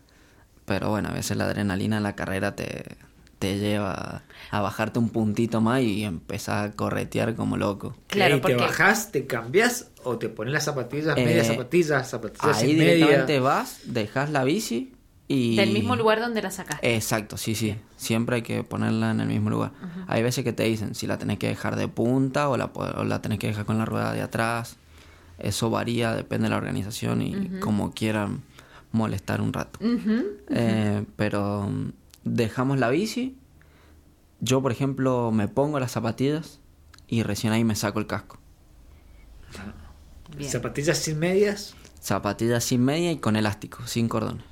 [0.64, 2.96] Pero bueno, a veces la adrenalina en la carrera te,
[3.42, 7.96] te lleva a bajarte un puntito más y empezar a corretear como loco.
[8.06, 12.08] Claro, y porque te bajás, te cambias o te pones las zapatillas, Eh, medias zapatillas,
[12.08, 12.94] zapatillas Ahí media.
[12.94, 14.92] directamente vas, dejas la bici
[15.26, 15.56] y...
[15.56, 16.94] del mismo lugar donde la sacaste.
[16.94, 17.74] Exacto, sí, sí.
[17.96, 19.72] Siempre hay que ponerla en el mismo lugar.
[20.06, 23.02] Hay veces que te dicen si la tenés que dejar de punta o la, o
[23.04, 24.76] la tenés que dejar con la rueda de atrás.
[25.38, 28.42] Eso varía, depende de la organización y como quieran
[28.92, 29.80] molestar un rato.
[30.50, 31.68] Eh, pero
[32.24, 33.36] dejamos la bici.
[34.40, 36.60] Yo, por ejemplo, me pongo las zapatillas
[37.06, 38.38] y recién ahí me saco el casco.
[40.36, 40.50] Bien.
[40.50, 41.74] Zapatillas sin medias.
[42.00, 44.44] Zapatillas sin media y con elástico, sin cordones.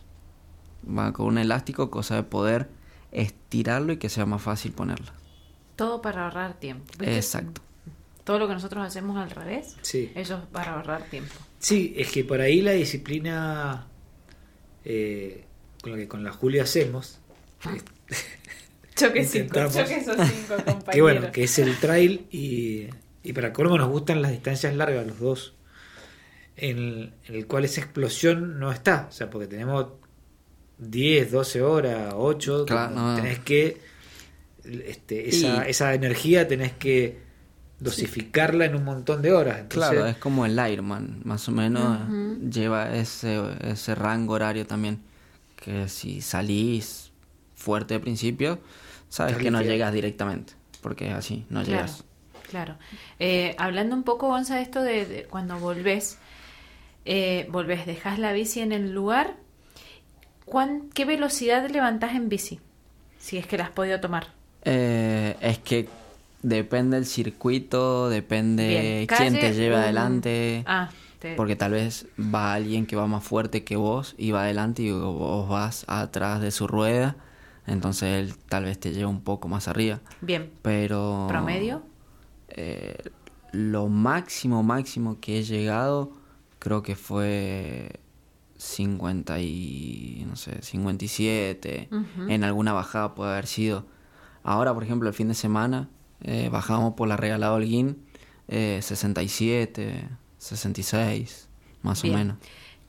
[0.87, 2.69] Va con un elástico, cosa de poder
[3.13, 5.13] estirarlo y que sea más fácil ponerla.
[5.77, 6.85] Todo para ahorrar tiempo.
[6.99, 7.17] ¿viste?
[7.17, 7.63] Exacto.
[8.25, 10.13] Todo lo que nosotros hacemos al revés, Sí.
[10.15, 11.35] eso es para ahorrar tiempo.
[11.59, 13.87] Sí, es que por ahí la disciplina
[14.85, 15.45] eh,
[15.83, 17.19] con lo que con la Julia hacemos.
[18.97, 19.75] Choque cinco, intentamos.
[19.75, 20.93] choque esos cinco compañeros.
[20.93, 22.89] que bueno, que es el trail y,
[23.23, 25.55] y para colmo nos gustan las distancias largas los dos,
[26.57, 29.87] en el, en el cual esa explosión no está, o sea, porque tenemos
[30.79, 33.17] 10, 12 horas, 8, Claro, no.
[33.17, 33.81] tenés que,
[34.65, 37.19] este, esa, Y- esa energía tenés que
[37.79, 39.61] dosificarla en un montón de horas.
[39.61, 41.99] Entonces, Claro, es como el Ironman, más o menos
[42.53, 45.01] lleva ese, ese rango horario también.
[45.57, 47.10] Que si salís
[47.61, 48.59] fuerte de principio,
[49.09, 52.05] sabes que no llegas directamente, porque es así, no Claro, llegas.
[52.49, 52.77] claro.
[53.19, 56.19] Eh, hablando un poco, Gonza, de esto de, de cuando volvés,
[57.05, 59.37] eh, volvés, dejás la bici en el lugar,
[60.45, 62.61] ¿cuán- ¿qué velocidad levantás en bici?
[63.19, 64.29] Si es que la has podido tomar.
[64.65, 65.89] Eh, es que
[66.43, 70.65] depende del circuito, depende Bien, quién te lleve un- adelante.
[70.67, 74.43] Ah, te- Porque tal vez va alguien que va más fuerte que vos y va
[74.45, 77.17] adelante y vos vas atrás de su rueda.
[77.67, 80.01] Entonces él tal vez te lleva un poco más arriba.
[80.21, 80.51] bien.
[80.63, 81.27] Pero...
[81.29, 81.83] ¿Promedio?
[82.49, 82.97] eh,
[83.53, 86.13] lo máximo, máximo que he llegado
[86.61, 88.01] creo que fue
[88.57, 90.25] 50 y...
[90.29, 91.89] no sé, 57.
[91.91, 92.31] Ujú.
[92.31, 93.87] En alguna bajada puede haber sido.
[94.45, 95.89] Ahora, por ejemplo, el fin de semana
[96.23, 98.05] eh, bajamos por la Regalada Holguín
[98.49, 101.49] eh, 67, 66,
[101.83, 102.15] más Bien.
[102.15, 102.37] o menos.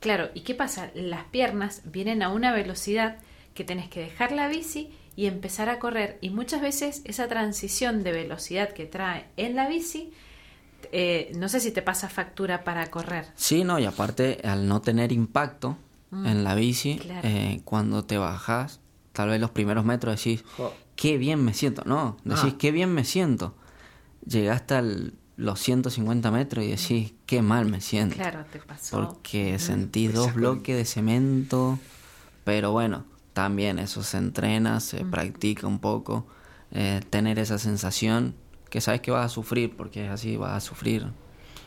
[0.00, 0.90] Claro, ¿y qué pasa?
[0.94, 3.18] Las piernas vienen a una velocidad
[3.54, 6.18] que tenés que dejar la bici y empezar a correr.
[6.20, 10.10] Y muchas veces esa transición de velocidad que trae en la bici,
[10.90, 13.26] eh, no sé si te pasa factura para correr.
[13.36, 15.76] Sí, no, y aparte al no tener impacto
[16.12, 16.98] en la bici, Mm.
[16.98, 17.28] claro.
[17.28, 18.80] eh, cuando te bajas,
[19.12, 20.74] tal vez los primeros metros decís, Jo.
[20.96, 21.82] qué bien me siento.
[21.86, 22.56] No, decís, Ah.
[22.58, 23.54] qué bien me siento.
[24.26, 24.84] Llegaste a
[25.36, 28.16] los 150 metros y decís, qué mal me siento.
[28.16, 28.98] Claro, te pasó.
[29.06, 31.78] Porque sentís Esa dos bloques de cemento.
[32.44, 36.26] Pero bueno, también eso se entrena, se practica un poco.
[36.74, 38.34] eh, tener esa sensación
[38.70, 41.06] que sabes que vas a sufrir, porque es así, vas a sufrir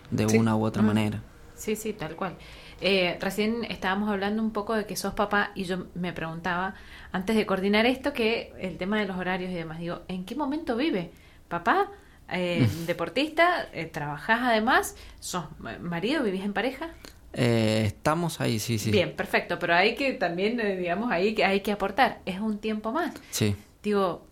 [0.09, 0.37] de Sí.
[0.37, 1.21] una u otra manera.
[1.53, 2.35] Sí, sí, tal cual.
[2.81, 6.73] Eh, recién estábamos hablando un poco de que sos papá y yo me preguntaba,
[7.11, 10.33] antes de coordinar esto, que el tema de los horarios y demás, digo, ¿en qué
[10.35, 11.11] momento vive?
[11.47, 11.91] ¿Papá?
[12.31, 13.67] Eh, ¿Deportista?
[13.73, 14.95] Eh, ¿Trabajás además?
[15.19, 16.23] ¿Sos ma- marido?
[16.23, 16.89] ¿Vivís en pareja?
[17.37, 18.91] Eh, estamos ahí, sí, sí.
[18.91, 22.59] Bien, perfecto, pero hay que también, eh, digamos, ahí que hay que aportar, es un
[22.59, 23.13] tiempo más.
[23.29, 23.55] Sí.
[23.83, 24.25] Digo,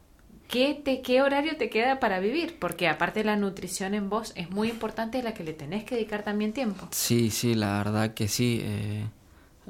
[0.47, 2.57] ¿qué, te, ¿qué horario te queda para vivir?
[2.59, 5.95] Porque aparte la nutrición en vos es muy importante, a la que le tenés que
[5.95, 6.87] dedicar también tiempo.
[6.91, 8.61] Sí, sí, la verdad que sí.
[8.63, 9.05] eh,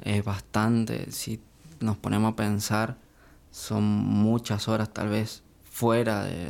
[0.04, 1.10] es bastante.
[1.10, 1.40] Si
[1.80, 2.96] nos ponemos a pensar,
[3.50, 6.46] son muchas horas tal vez fuera de,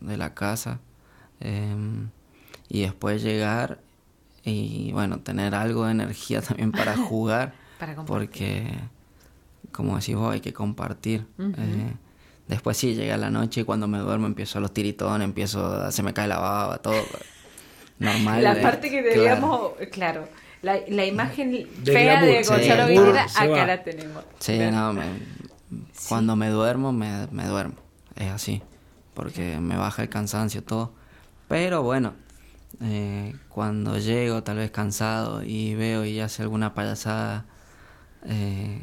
[0.00, 0.78] de la casa.
[2.68, 3.78] y después llegar
[4.44, 7.54] y bueno, tener algo de energía también para jugar.
[7.80, 8.28] Para compartir.
[8.28, 8.78] porque,
[9.72, 11.26] como decís vos, hay que compartir.
[11.38, 11.94] Eh,
[12.46, 16.12] después sí, llega la noche y cuando me duermo empiezo los tiritones, empiezo, se me
[16.12, 17.02] cae la baba, todo.
[17.98, 18.42] Normal.
[18.42, 19.18] La eh, parte que claro.
[19.18, 20.28] debíamos, claro,
[20.62, 22.86] la, la imagen De fea glamour, de sí, Gonzalo
[23.28, 23.66] se acá va.
[23.66, 24.24] la tenemos.
[24.40, 24.76] Sí, Claro.
[24.76, 25.18] no, me-
[26.08, 27.74] cuando me duermo, me, me duermo.
[28.16, 28.60] Es así.
[29.14, 30.92] Porque me baja el cansancio, todo.
[31.48, 32.12] Pero bueno,
[32.80, 37.46] eh, cuando llego tal vez cansado y veo y hace alguna payasada
[38.24, 38.82] eh,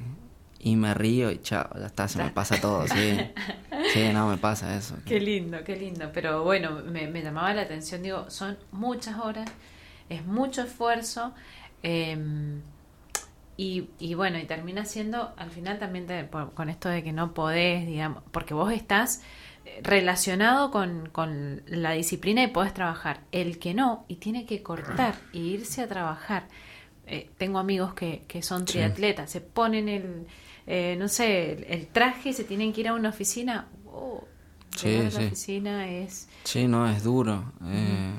[0.59, 3.25] y me río y chao, ya está, se me pasa todo, sí.
[3.85, 4.97] Sí, no, me pasa eso.
[5.05, 6.11] Qué lindo, qué lindo.
[6.13, 9.49] Pero bueno, me, me llamaba la atención, digo, son muchas horas,
[10.09, 11.33] es mucho esfuerzo.
[11.83, 12.17] eh,
[13.57, 17.11] y, y bueno, y termina siendo, al final también te- por- con esto de que
[17.11, 19.21] no podés, digamos, porque vos estás
[19.83, 23.21] relacionado con, con la disciplina y podés trabajar.
[23.31, 26.47] El que no, y tiene que cortar y irse a trabajar.
[27.05, 28.73] Eh, tengo amigos que, que son Sí.
[28.73, 30.27] triatletas, se ponen el,
[30.65, 33.67] eh, no sé, el, el traje y se tienen que ir a una oficina.
[33.85, 34.23] Oh,
[34.75, 36.27] Sí, la oficina es...
[36.43, 37.51] Sí, no, es duro.
[37.65, 38.13] eh,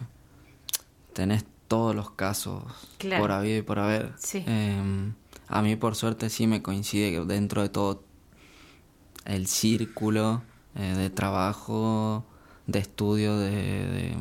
[1.12, 2.64] tenés todos los casos
[2.98, 3.22] Claro.
[3.22, 4.12] por habido y por haber.
[4.34, 5.12] Eh,
[5.48, 8.02] a mí, por suerte, sí me coincide que dentro de todo
[9.24, 10.42] el círculo
[10.78, 12.24] eh, de trabajo,
[12.66, 14.16] de estudio, de, de,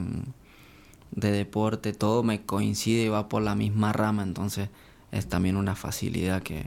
[1.12, 4.24] de deporte, todo me coincide y va por la misma rama.
[4.24, 4.70] Entonces,
[5.12, 6.66] es también una facilidad que.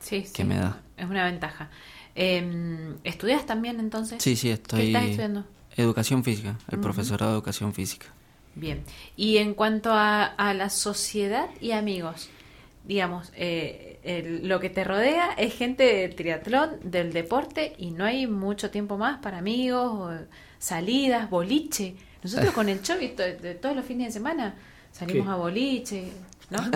[0.00, 0.80] Sí, que sí, me da.
[0.96, 1.70] Es una ventaja.
[2.14, 4.22] Eh, ¿Estudias también entonces?
[4.22, 4.86] Sí, sí, ¿Qué estoy.
[4.88, 5.44] estás estudiando?
[5.76, 8.06] Educación física, el profesorado de educación física.
[8.54, 8.84] Bien.
[9.16, 12.28] Y en cuanto a, a la sociedad y amigos,
[12.84, 18.04] digamos, eh, el- lo que te rodea es gente del triatlón, del deporte, y no
[18.04, 20.14] hay mucho tiempo más para amigos,
[20.58, 21.94] salidas, boliche.
[22.22, 24.54] Nosotros con el to- de todos los fines de semana
[24.92, 25.32] salimos ¿Qué?
[25.32, 26.04] a boliche,
[26.50, 26.58] ¿no?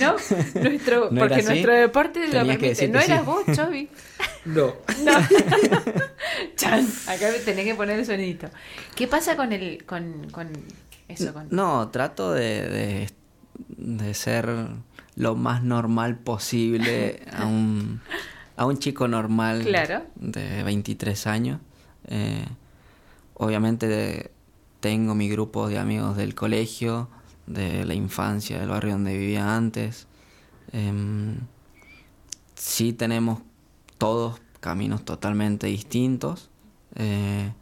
[0.00, 0.12] No,
[0.62, 2.88] nuestro, ¿No era porque nuestro deporte lo Tenías que permite.
[2.88, 3.26] No eras sí.
[3.26, 3.88] vos, Chovi.
[4.44, 4.66] No.
[5.04, 5.12] No.
[6.56, 8.48] Chan, acá tenés que poner el sonidito.
[8.94, 10.50] ¿Qué pasa con el, con, con
[11.08, 11.32] eso?
[11.34, 11.48] Con...
[11.50, 13.10] No, trato de, de,
[13.68, 14.48] de ser
[15.16, 18.00] lo más normal posible a un,
[18.56, 20.04] a un chico normal Claro.
[20.16, 21.60] de 23 años.
[22.06, 22.44] Eh,
[23.34, 24.30] obviamente de-
[24.80, 27.08] tengo mi grupo de amigos del colegio,
[27.46, 30.06] de la infancia, del barrio donde vivía antes.
[30.72, 31.36] Em,
[32.54, 33.40] sí tenemos
[33.98, 36.50] todos caminos totalmente distintos.
[36.94, 37.52] eh,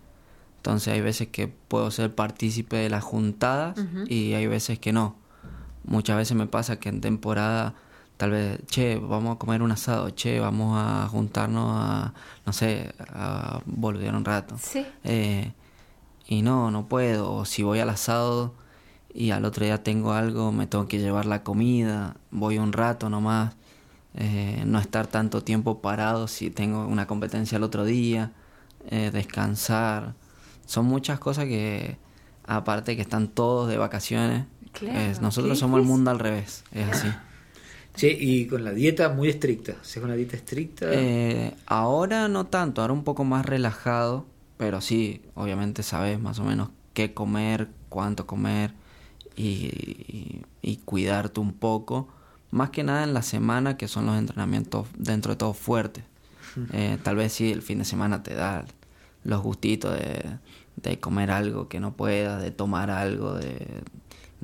[0.58, 3.78] entonces hay veces que puedo ser partícipe de las juntadas
[4.08, 5.14] y hay veces que no.
[5.86, 7.74] Muchas veces me pasa que en temporada
[8.16, 12.14] tal vez, che, vamos a comer un asado, che, vamos a juntarnos a,
[12.46, 14.56] no sé, a volver un rato.
[14.60, 14.86] Sí.
[15.04, 15.52] Eh,
[16.26, 17.32] y no, no puedo.
[17.32, 18.54] O si voy al asado
[19.12, 23.08] y al otro día tengo algo, me tengo que llevar la comida, voy un rato
[23.10, 23.54] nomás.
[24.16, 28.32] eh, no estar tanto tiempo parado si tengo una competencia el otro día,
[28.88, 30.14] eh, descansar.
[30.66, 31.98] Son muchas cosas que,
[32.46, 34.46] aparte que están todos de vacaciones,
[34.78, 37.08] Claro, es- qué nosotros somos el mundo al revés, es así.
[37.94, 39.76] Che, y con la dieta muy estricta.
[39.80, 40.86] ¿Haces una dieta estricta?
[40.92, 44.26] Eh, ahora no tanto, ahora un poco más relajado,
[44.58, 48.72] pero sí, obviamente sabes más o menos qué comer, cuánto comer
[49.34, 52.08] y, y- y cuidarte un poco.
[52.50, 56.04] Más que nada en la semana, que son los entrenamientos dentro de todo fuertes.
[56.72, 58.64] Eh, tal vez sí, el fin de semana te da
[59.24, 60.38] los gustitos de,
[60.76, 63.66] de comer algo que no puedas, de tomar algo, de,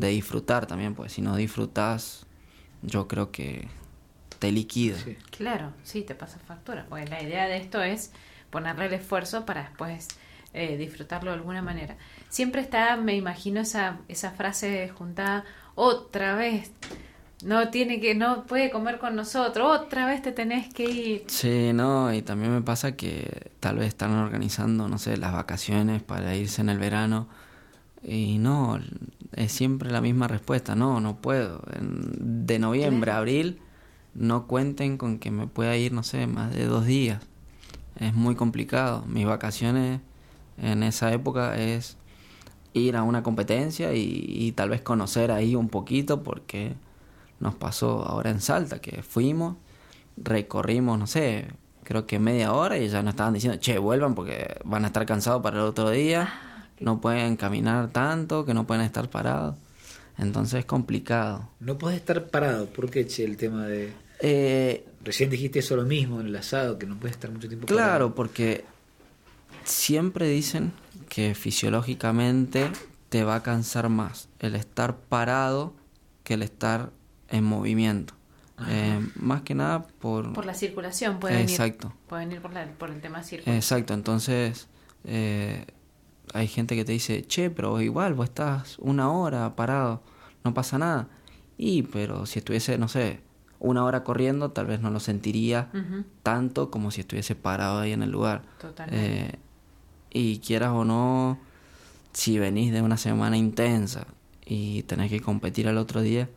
[0.06, 2.26] de disfrutar también, pues si no disfrutas,
[2.82, 3.68] yo creo que
[4.38, 4.98] te liquida.
[4.98, 5.16] Sí.
[5.30, 6.86] Claro, sí, te pasa factura.
[6.88, 8.12] Porque la idea de esto es
[8.50, 10.08] ponerle el esfuerzo para después
[10.52, 11.96] eh, disfrutarlo de alguna manera.
[12.28, 16.72] Siempre está, me imagino, esa, esa frase juntada, otra vez,
[17.44, 21.24] no tiene que, no puede comer con nosotros, otra vez te tenés que ir.
[21.28, 26.02] Sí, no, y también me pasa que tal vez están organizando, no sé, las vacaciones
[26.02, 27.28] para irse en el verano
[28.04, 28.78] y no,
[29.32, 31.62] es siempre la misma respuesta, no, no puedo.
[31.74, 33.60] En- de noviembre a abril
[34.14, 37.22] no cuenten con que me pueda ir, no sé, más de dos días.
[37.98, 39.04] Es muy complicado.
[39.06, 40.00] Mis vacaciones
[40.58, 41.96] en esa época es
[42.74, 46.74] ir a una competencia y, y tal vez conocer ahí un poquito porque
[47.40, 49.56] nos pasó ahora en Salta que fuimos,
[50.16, 51.48] recorrimos, no sé,
[51.84, 55.06] creo que media hora y ya nos estaban diciendo, che, vuelvan porque van a estar
[55.06, 56.28] cansados para el otro día,
[56.82, 59.56] no pueden caminar tanto, que no pueden estar parados.
[60.18, 61.48] Entonces es complicado.
[61.60, 62.66] No puedes estar parado.
[62.66, 63.92] ¿Por qué, che, el tema de...
[64.20, 67.66] Eh, Recién dijiste eso lo mismo en el asado, que no puedes estar mucho tiempo
[67.66, 68.14] Claro, parado.
[68.14, 68.64] porque
[69.64, 70.72] siempre dicen
[71.08, 72.70] que fisiológicamente
[73.08, 75.74] te va a cansar más el estar parado
[76.24, 76.90] que el estar
[77.30, 78.14] en movimiento.
[78.68, 80.32] Eh, más que nada por...
[80.34, 81.50] Por la circulación puede venir.
[81.50, 81.92] Exacto.
[82.08, 83.56] Puede venir por, la- por el tema circulación.
[83.56, 84.68] Exacto, entonces
[85.04, 85.66] eh,
[86.32, 90.02] hay gente que te dice, che, pero igual vos estás una hora parado,
[90.44, 91.08] no pasa nada.
[91.58, 93.20] Y, pero si estuviese, no sé,
[93.58, 95.70] una hora corriendo, tal vez no lo sentiría
[96.22, 98.42] tanto como si estuviese parado ahí en el lugar.
[98.60, 99.22] Totalmente.
[99.22, 99.38] Eh,
[100.10, 101.38] y quieras o no,
[102.12, 104.06] si venís de una semana intensa
[104.44, 106.28] y tenés que competir al otro día,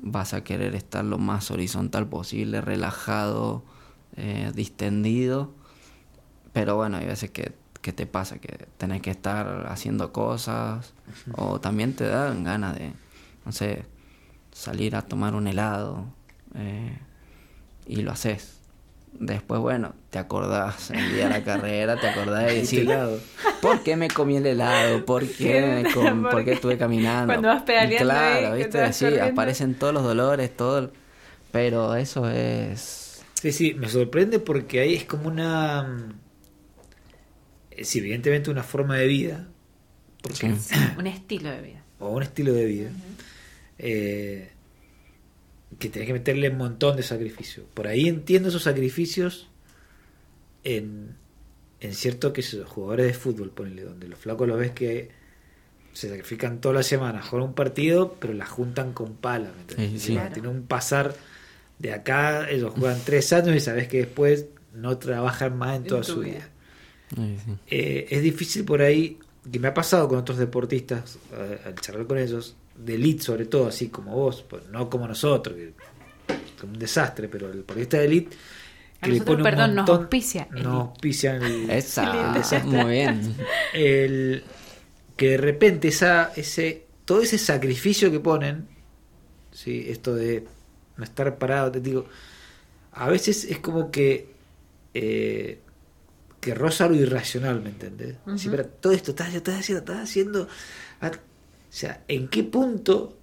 [0.00, 3.62] vas a querer estar lo más horizontal posible, relajado,
[4.16, 5.54] eh, distendido.
[6.52, 7.54] Pero bueno, hay veces que,
[7.86, 10.92] que te pasa que tenés que estar haciendo cosas
[11.36, 12.90] o también te dan ganas de,
[13.44, 13.84] no sé,
[14.52, 16.04] salir a tomar un helado
[16.56, 16.98] eh,
[17.86, 18.54] y lo haces.
[19.20, 22.98] Después, bueno, te acordás el día de la carrera, te acordás de Este decir.
[23.62, 25.04] ¿por qué me comí el helado?
[25.06, 27.26] ¿Por qué, me com- ¿Por ¿por qué estuve caminando?
[27.32, 28.92] Cuando vas pedaleando ahí, Claro, te ¿viste?
[28.92, 29.32] Sí, corriendo.
[29.32, 30.90] aparecen todos los dolores, todo.
[31.52, 33.22] Pero eso es...
[33.34, 35.86] Sí, sí, me sorprende porque ahí es como una...
[37.76, 39.48] Es evidentemente una forma de vida.
[40.22, 40.74] Porque, Sí.
[40.98, 41.82] Un estilo de vida.
[42.00, 42.90] o un estilo de vida.
[43.78, 44.50] eh,
[45.78, 47.64] que tenés que meterle un montón de sacrificio.
[47.74, 49.48] Por ahí entiendo esos sacrificios
[50.64, 51.16] en,
[51.80, 55.10] en cierto que esos jugadores de fútbol, ponele, donde los flacos los ves que
[55.92, 59.50] se sacrifican toda la semana, juegan un partido, pero la juntan con pala.
[59.76, 60.12] Sí, sí.
[60.12, 61.14] Claro, Tiene un pasar
[61.78, 65.88] de acá, ellos juegan tres años y sabes que después no trabajan más en En
[65.88, 66.34] toda su vida.
[66.36, 66.48] vida.
[67.16, 67.52] Ay, sí.
[67.68, 69.18] Eh, es difícil por ahí,
[69.50, 73.46] que me ha pasado con otros deportistas, eh, al charlar con ellos, de elite sobre
[73.46, 75.72] todo, así como vos, pues, no como nosotros, que
[76.28, 78.36] es un desastre, pero el deportista de elite
[79.00, 80.68] A que le nosotros, pone un perdón, nos montón- auspicia nos Elite.
[80.76, 81.70] auspician el,
[82.36, 83.34] Esa, muy bien.
[83.72, 84.42] el-
[85.16, 88.66] que de repente esa, ese, todo ese sacrificio que ponen,
[89.52, 89.86] ¿sí?
[89.88, 90.44] esto de
[90.98, 91.70] no estar parado.
[91.72, 92.06] Te digo,
[92.92, 94.28] a veces es como que
[94.92, 95.60] eh,
[96.46, 98.16] que roza lo irracional, ¿me entendés?
[98.36, 100.48] Sí, pero todo esto estás, estás haciendo, estás haciendo.
[101.00, 101.18] ah, O
[101.68, 103.18] sea, ¿en qué punto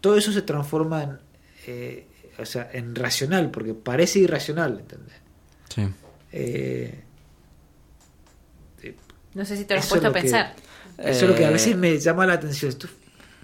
[0.00, 1.18] todo eso se transforma en,
[1.66, 2.06] eh,
[2.38, 3.50] o sea, en racional?
[3.50, 5.14] Porque parece irracional, ¿entendés?
[5.74, 5.82] Sí.
[6.32, 7.04] Eh,
[9.34, 10.54] No sé si te lo has puesto a que- pensar.
[10.98, 12.72] Eso es lo que a Eh, veces me llama la atención.
[12.76, 12.88] Tú,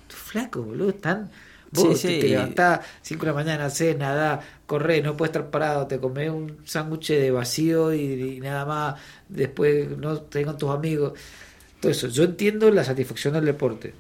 [0.09, 1.31] tú flaco, boludo, están.
[1.77, 5.17] Vos Sí, te, sí, te y- levantás 5 de la mañana, haces nada, corres, no
[5.17, 8.01] puedes estar parado, te comes un sándwich de vacío y,
[8.37, 9.01] y nada más.
[9.29, 11.13] Después no te con tus amigos.
[11.81, 12.09] Todo eso.
[12.09, 13.95] Yo entiendo la satisfacción del deporte,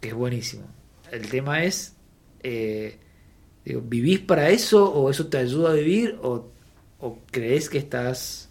[0.00, 0.64] que es buenísimo.
[1.10, 1.94] El tema es.
[2.42, 2.98] eh,
[3.64, 6.52] digo, ¿Vivís para eso o eso te ayuda a vivir o,
[7.00, 8.48] o crees que estás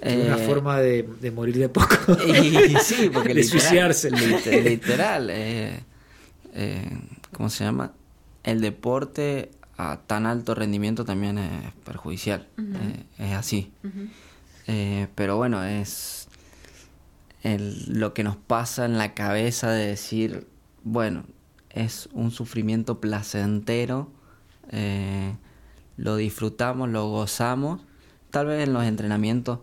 [0.00, 1.96] en una Eh, forma de, de morir de poco?
[2.26, 4.10] Y sí, porque de literal, suicidarse.
[4.10, 5.80] lit- literal, eh,
[6.54, 6.90] eh,
[7.32, 7.92] ¿cómo se llama?
[8.44, 13.72] El deporte a tan alto rendimiento también es perjudicial, eh, es así.
[14.66, 16.28] Eh, pero bueno, es
[17.42, 20.46] el- lo que nos pasa en la cabeza de decir,
[20.84, 21.24] bueno,
[21.70, 24.10] es un sufrimiento placentero,
[24.70, 25.34] eh,
[25.96, 27.80] lo disfrutamos, lo gozamos,
[28.30, 29.60] tal vez en los entrenamientos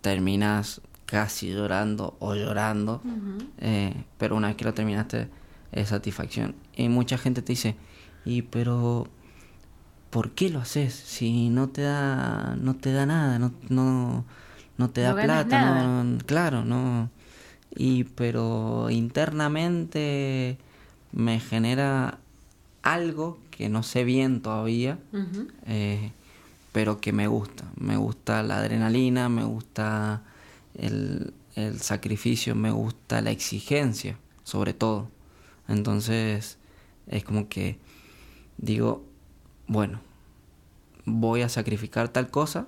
[0.00, 3.02] terminas casi llorando o llorando,
[4.18, 5.28] pero una vez que lo terminaste
[5.72, 6.54] es satisfacción.
[6.76, 7.76] Y mucha gente te dice,
[8.24, 9.08] y pero
[10.10, 10.94] ¿por qué lo haces?
[10.94, 14.24] Si no te da, no te da nada, no, no,
[14.76, 17.10] no te da No plata, no, claro, no.
[17.74, 20.58] Y pero internamente
[21.12, 22.18] me genera
[22.82, 24.98] algo que no sé bien todavía,
[25.66, 26.12] eh,
[26.72, 27.64] pero que me gusta.
[27.76, 30.22] Me gusta la adrenalina, me gusta
[30.74, 35.08] el, el sacrificio, me gusta la exigencia, sobre todo.
[35.72, 36.58] Entonces
[37.06, 37.78] es como que
[38.58, 39.04] digo,
[39.66, 40.00] bueno,
[41.04, 42.66] voy a sacrificar tal cosa,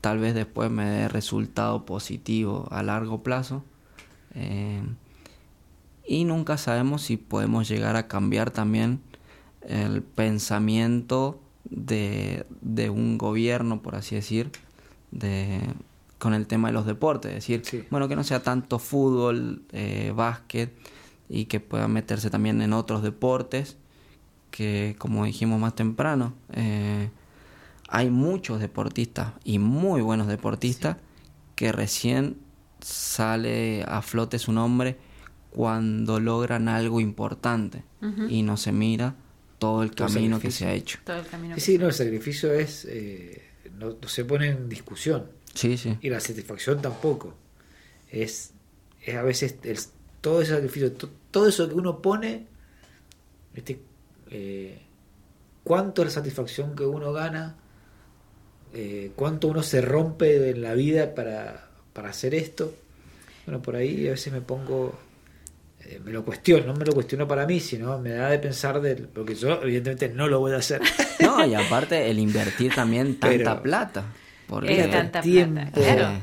[0.00, 3.64] tal vez después me dé resultado positivo a largo plazo.
[4.34, 4.82] eh,
[6.04, 9.00] y nunca sabemos si podemos llegar a cambiar también
[9.62, 14.50] el pensamiento de, de un gobierno, por así decir,
[15.12, 15.60] de,
[16.18, 17.30] con el tema de los deportes.
[17.30, 17.84] Es decir, Sí.
[17.88, 20.72] bueno, que no sea tanto fútbol, eh, básquet,
[21.34, 23.78] y que pueda meterse también en otros deportes,
[24.50, 27.08] que como dijimos más temprano, eh,
[27.88, 30.98] hay muchos deportistas y muy buenos deportistas
[31.56, 32.36] que recién
[32.80, 34.98] sale a flote su nombre
[35.50, 37.82] cuando logran algo importante
[38.28, 39.14] y no se mira
[39.58, 40.98] todo el Todo camino que se ha hecho.
[41.04, 41.54] Todo el camino.
[41.54, 42.84] Sí, que sí, no, el sacrificio es.
[42.88, 43.42] eh,
[43.78, 45.26] no, no se pone en discusión.
[45.54, 45.96] Sí, sí.
[46.02, 47.34] Y la satisfacción tampoco.
[48.10, 48.52] Es,
[49.04, 49.78] es a veces el-
[50.22, 52.46] todo ese sacrificio, to- todo eso que uno pone,
[53.54, 53.78] ¿viste?
[54.30, 54.80] Eh,
[55.64, 57.56] cuánto es la satisfacción que uno gana,
[58.74, 62.72] eh, cuánto uno se rompe en la vida para, para hacer esto.
[63.46, 64.94] Bueno, por ahí a veces me pongo,
[65.80, 68.80] eh, me lo cuestiono, no me lo cuestiono para mí, sino me da de pensar
[68.80, 70.80] del, porque yo evidentemente no lo voy a hacer.
[71.22, 74.04] No, y aparte el invertir también tanta Pero- plata.
[74.48, 75.54] Porque Es tanta tiempo.
[75.72, 76.18] plata, claro.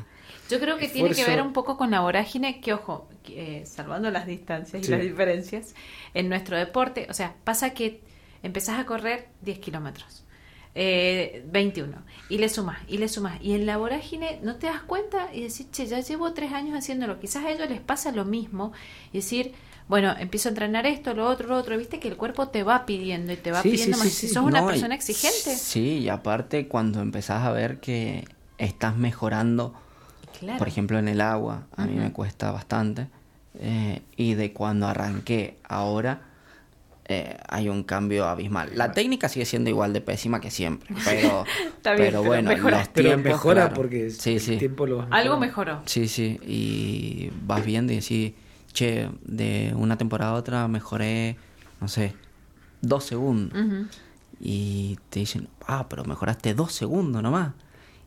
[0.49, 4.09] Yo creo que tiene que ver un poco con la vorágine que, ojo, eh, salvando
[4.11, 4.91] las distancias y Sí.
[4.91, 5.75] las diferencias,
[6.13, 8.01] en nuestro deporte, o sea, pasa que
[8.43, 10.23] empezás a correr 10 kilómetros,
[10.75, 11.97] eh, 21,
[12.29, 15.41] y le sumas, y le sumas, y en la vorágine no te das cuenta y
[15.41, 18.71] decís, che, ya llevo tres años haciéndolo, quizás a ellos les pasa lo mismo,
[19.11, 19.53] y decir,
[19.87, 22.85] bueno, empiezo a entrenar esto, lo otro, lo otro, viste que el cuerpo te va
[22.85, 24.07] pidiendo y te va Sí, sí, pidiendo sí, más.
[24.09, 24.27] sí.
[24.27, 28.25] Si sos una no, persona exigente, Sí, y aparte cuando empezás a ver que
[28.59, 29.73] estás mejorando,
[30.39, 30.57] claro.
[30.59, 32.01] por ejemplo en el agua, a mí Ujú.
[32.03, 33.07] me cuesta bastante,
[33.59, 36.21] eh, y de cuando arranqué ahora
[37.05, 38.69] eh, hay un cambio abismal.
[38.75, 41.43] La técnica sigue siendo igual de pésima que siempre, pero,
[41.77, 42.77] Está bien, pero pero bueno, mejora.
[42.79, 43.75] los Pero tiempos, mejora claro.
[43.75, 44.57] porque sí, el sí.
[44.57, 45.81] tiempo lo Algo mejoró.
[45.85, 48.33] Sí, sí, y vas viendo y decís,
[48.73, 51.35] che, de una temporada a otra mejoré,
[51.81, 52.13] no sé,
[52.81, 53.57] dos segundos.
[54.39, 57.53] Y te dicen, ah, pero mejoraste dos segundos nomás.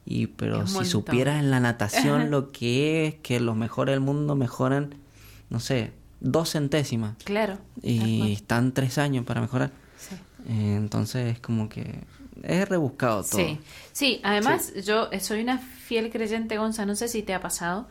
[0.05, 0.91] Y pero si montón.
[0.91, 4.97] supieras en la natación lo que es que los mejores del mundo mejoran,
[5.49, 7.17] no sé, dos centésimas.
[7.25, 7.59] Claro.
[7.83, 9.71] Y están tres años para mejorar.
[9.97, 10.17] Sí.
[10.49, 12.01] Eh, entonces es como que
[12.43, 13.41] es rebuscado todo.
[13.41, 13.59] Sí,
[13.93, 17.89] sí, además yo soy una fiel creyente, Gonza, no sé si te ha pasado,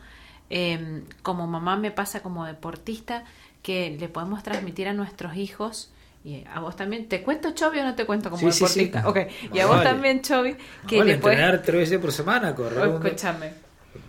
[0.50, 3.24] eh, como mamá me pasa como deportista,
[3.62, 5.90] que le podemos transmitir a nuestros hijos,
[6.24, 8.84] y a vos también, ¿te cuento Chovi o no te cuento como Sí, sí, sí.
[8.90, 9.08] deportista?
[9.08, 9.18] Ok,
[9.54, 9.90] y a vos vale.
[9.90, 10.56] también Chovi,
[10.86, 11.38] que Vale, le puedes...
[11.38, 12.86] entrenar tres veces por semana, correr.
[12.88, 13.52] Oh, escúchame,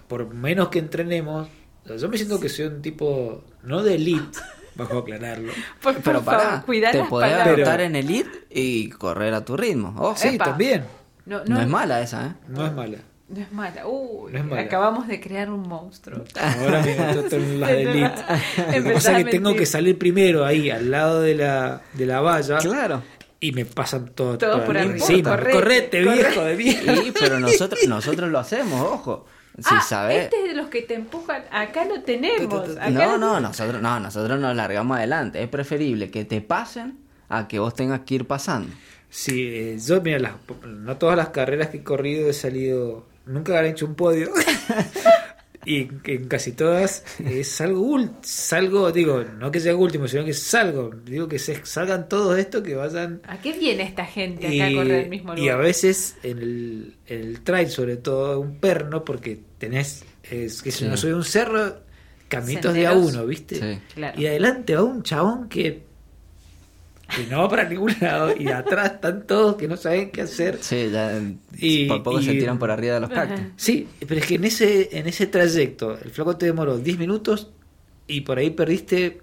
[0.08, 1.48] por menos que entrenemos,
[1.98, 4.38] yo me siento que soy un tipo, no de elite,
[4.76, 5.52] bajo aclararlo.
[5.82, 9.44] Por, por Pero favor, pará, cuidar te podés adaptar en el IT y correr a
[9.44, 9.94] tu ritmo.
[9.98, 10.46] Ojo, Sí, Epa.
[10.46, 10.86] también.
[11.26, 12.34] No, no, no, es mala esa, ¿eh?
[12.50, 12.98] No es mala.
[13.30, 13.88] No es mala.
[13.88, 14.62] Uy, No es mala.
[14.62, 16.24] acabamos de crear un monstruo.
[16.40, 18.22] Ahora me meto en las de elite.
[18.78, 21.82] Lo que pasa a es que tengo que salir primero ahí, al lado de la,
[21.94, 22.58] de la valla.
[22.58, 23.02] Claro.
[23.40, 25.06] Y me pasan todo, Todo por arriba.
[25.06, 26.24] Sí, Correte, correte, correte.
[26.24, 26.92] viejo de viejo.
[27.06, 29.26] Y, pero nosotros, nosotros lo hacemos, ojo.
[29.58, 30.24] Si ah, sabes.
[30.24, 31.44] este es de los que te empujan.
[31.52, 32.78] Acá lo tenemos.
[32.78, 35.44] Acá No, no, nosotros, no, nosotros nos largamos adelante.
[35.44, 36.98] Es preferible que te pasen
[37.30, 38.74] a que vos tengas que ir pasando.
[39.10, 40.32] Sí, eh, yo, mira, las,
[40.66, 43.06] no todas las carreras que he corrido he salido.
[43.26, 44.32] Nunca he hecho un podio.
[45.66, 50.92] y en casi todas eh, salgo, salgo, digo, no que sea último, sino que salgo.
[51.06, 53.22] Digo que se, salgan todos estos, que vayan.
[53.28, 55.56] ¿A qué viene esta gente acá Y, a correr el mismo y lugar?
[55.56, 60.72] a veces en el, en el trail, sobre todo un perno, porque tenés, es, que
[60.72, 60.86] si Sí.
[60.90, 61.78] no soy un cerro,
[62.28, 63.56] camitos de a uno, ¿viste?
[63.56, 63.80] Sí.
[63.94, 64.20] Claro.
[64.20, 65.84] Y adelante va un chabón que,
[67.16, 70.58] que no va para ningún lado, y atrás están todos que no saben qué hacer.
[70.62, 71.20] Sí, ya
[71.58, 73.40] Y- por poco se tiran por arriba de los cactus.
[73.56, 77.52] Sí, pero es que en ese, en ese trayecto, el flaco te demoró 10 minutos
[78.08, 79.22] y por ahí perdiste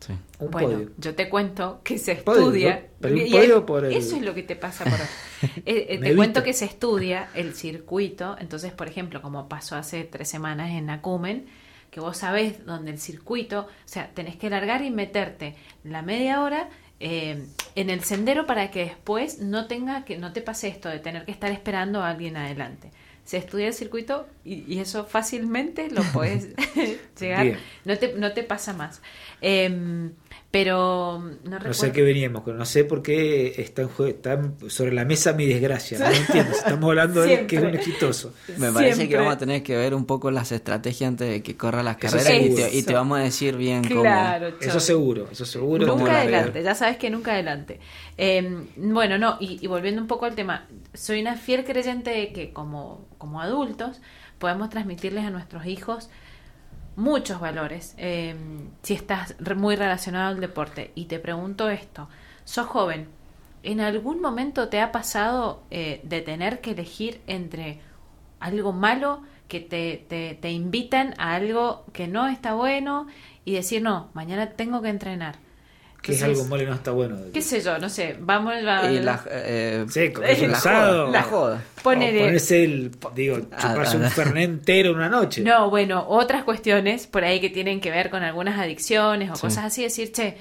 [0.00, 0.14] Sí.
[0.38, 0.90] un bueno, podio.
[0.96, 2.74] yo te cuento que se Podio, estudia.
[2.76, 2.86] ¿no?
[3.00, 4.94] Pero un podio por el- Eso es lo que te pasa por.
[5.66, 8.36] Eh, eh, te cuento que se estudia el circuito.
[8.38, 11.46] Entonces, por ejemplo, como pasó hace tres semanas en Acumen,
[11.90, 16.42] que vos sabés dónde el circuito, o sea, tenés que largar y meterte la media
[16.42, 16.68] hora
[17.00, 20.98] eh, en el sendero para que después no tenga que no te pase esto de
[20.98, 22.90] tener que estar esperando a alguien adelante.
[23.24, 26.48] Se estudia el circuito y, y eso fácilmente lo puedes
[27.20, 27.44] llegar.
[27.44, 27.58] Bien.
[27.84, 29.00] No te, no te pasa más.
[29.40, 30.12] Em,
[30.50, 31.74] pero no No recuerdo.
[31.74, 35.46] sé a qué veníamos, no sé por qué está, en está sobre la mesa mi
[35.46, 35.98] desgracia.
[35.98, 36.50] No entiendo.
[36.52, 38.34] Estamos hablando de que es un exitoso.
[38.58, 39.08] Me parece Siempre.
[39.08, 41.98] que vamos a tener que ver un poco las estrategias antes de que corra las
[42.02, 44.80] Eso carreras y te, y te vamos a decir bien Claro, Eso Chau.
[44.80, 45.86] seguro, eso seguro.
[45.86, 47.78] ¿Cómo Nunca la adelante, ya sabes que nunca adelante.
[48.18, 52.32] Eh, bueno, no, y, y volviendo un poco al tema, soy una fiel creyente de
[52.32, 54.00] que como, como adultos
[54.38, 56.10] podemos transmitirles a nuestros hijos
[57.00, 57.94] muchos valores.
[57.98, 58.36] Eh,
[58.82, 62.08] si estás muy relacionado al deporte, y te pregunto esto,
[62.44, 63.08] sos joven,
[63.62, 67.80] ¿en algún momento te ha pasado eh, de tener que elegir entre
[68.38, 73.06] algo malo que te, te, te invitan a algo que no está bueno
[73.44, 75.36] y decir, no, mañana tengo que entrenar?
[76.02, 77.16] Que es algo malo y no está bueno.
[77.32, 78.90] qué sé yo, no sé, vamos a...
[78.90, 81.06] Y la, eh, Sí, comer un la asado.
[81.06, 81.62] joda, la joda.
[81.78, 85.42] O ponerse el, digo, chuparse Ah, un ah, fernet entero en una noche.
[85.42, 89.42] No, bueno, otras cuestiones por ahí que tienen que ver con algunas adicciones o Sí.
[89.42, 90.36] cosas así, decir, che,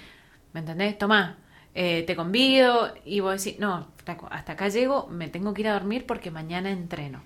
[0.54, 0.98] ¿me entendés?
[0.98, 1.38] Tomá,
[1.76, 3.88] eh, te convido y vos decís, no,
[4.32, 7.22] hasta acá llego, me tengo que ir a dormir porque mañana entreno.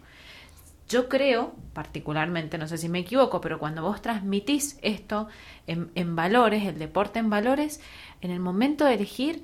[0.90, 5.28] Yo creo, particularmente, no sé si me equivoco, pero cuando vos transmitís esto
[5.66, 7.82] en, en valores, el deporte en valores,
[8.22, 9.44] en el momento de elegir,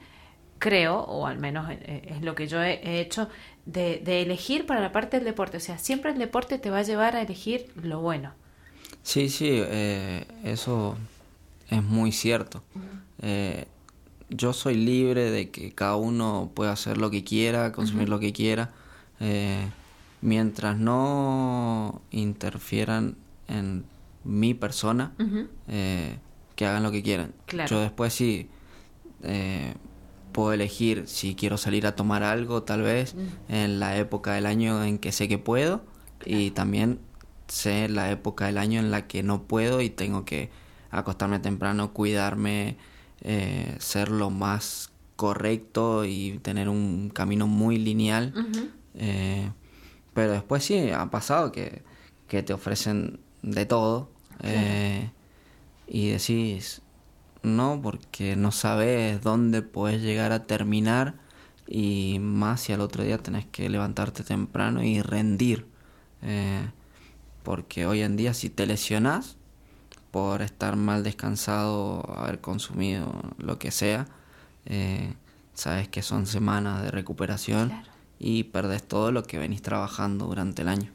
[0.60, 3.30] creo, o al menos eh, es lo que yo he, he hecho,
[3.66, 5.58] de, de elegir para la parte del deporte.
[5.58, 8.34] O sea, siempre el deporte te va a llevar a elegir lo bueno.
[9.04, 10.98] Sí, sí, eh, eso
[11.70, 12.64] es muy cierto.
[13.22, 13.66] Eh,
[14.30, 18.34] yo soy libre de que cada uno pueda hacer lo que quiera, consumir lo que
[18.34, 18.72] quiera,
[19.20, 19.68] eh,
[20.22, 23.16] mientras no interfieran
[23.48, 23.86] en
[24.24, 25.14] mi persona,
[25.68, 26.18] eh,
[26.56, 27.34] que hagan lo que quieran.
[27.46, 27.70] Claro.
[27.70, 28.50] Yo después sí
[29.24, 29.74] eh,
[30.32, 33.16] puedo elegir si quiero salir a tomar algo, tal vez,
[33.48, 35.82] en la época del año en que sé que puedo,
[36.26, 37.00] y también
[37.48, 40.50] sé la época del año en la que no puedo y tengo que
[40.92, 42.78] acostarme temprano, cuidarme,
[43.22, 48.34] eh, ser lo más correcto y tener un camino muy lineal.
[48.96, 49.52] Eh,
[50.20, 51.82] pero después sí, ha pasado que,
[52.28, 54.10] que te ofrecen de todo
[54.44, 55.12] eh,
[55.88, 56.82] y decís
[57.42, 61.16] no porque no sabes dónde puedes llegar a terminar
[61.70, 65.68] y más si al otro día tenés que levantarte temprano y rendir.
[66.22, 66.70] Eh,
[67.44, 69.38] porque hoy en día si te lesionas
[70.12, 74.06] por estar mal descansado, haber consumido lo que sea,
[74.66, 75.14] eh,
[75.54, 77.99] sabes que son semanas de recuperación Claro.
[78.20, 80.92] Y perdés todo lo que venís trabajando durante el año.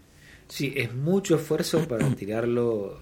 [0.48, 2.98] Sí, es mucho esfuerzo para tirarlo.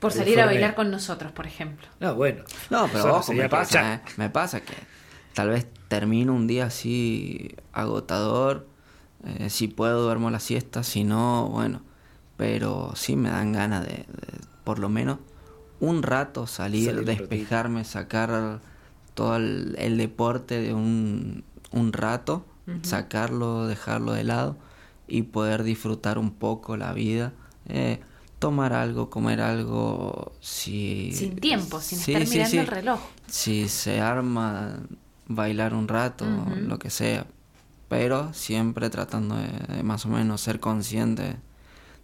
[0.00, 1.86] Por salir a bailar con nosotros, por ejemplo.
[2.00, 2.42] No, bueno.
[2.70, 3.94] No, pero no ojo, sería me pasa.
[3.94, 4.00] ¿eh?
[4.16, 4.74] me pasa que
[5.34, 8.66] tal vez termino un día así agotador,
[9.24, 11.82] eh, si puedo duermo la siesta, si no, bueno,
[12.36, 14.06] pero sí me dan ganas de, de
[14.64, 15.18] por lo menos
[15.80, 18.60] un rato salir, despejarme, sacar
[19.14, 22.44] todo el, el deporte de un, un rato,
[22.82, 24.58] sacarlo, dejarlo de lado
[25.08, 27.32] y poder disfrutar un poco la vida.
[27.68, 28.00] Eh,
[28.38, 31.12] tomar algo, comer algo, si...
[31.12, 32.58] Sin tiempo, sin Sí, estar sí, mirando sí.
[32.58, 33.00] el reloj.
[33.26, 34.80] Si se arma,
[35.26, 37.26] bailar un rato, lo que sea.
[37.88, 41.36] Pero siempre tratando de, de más o menos ser consciente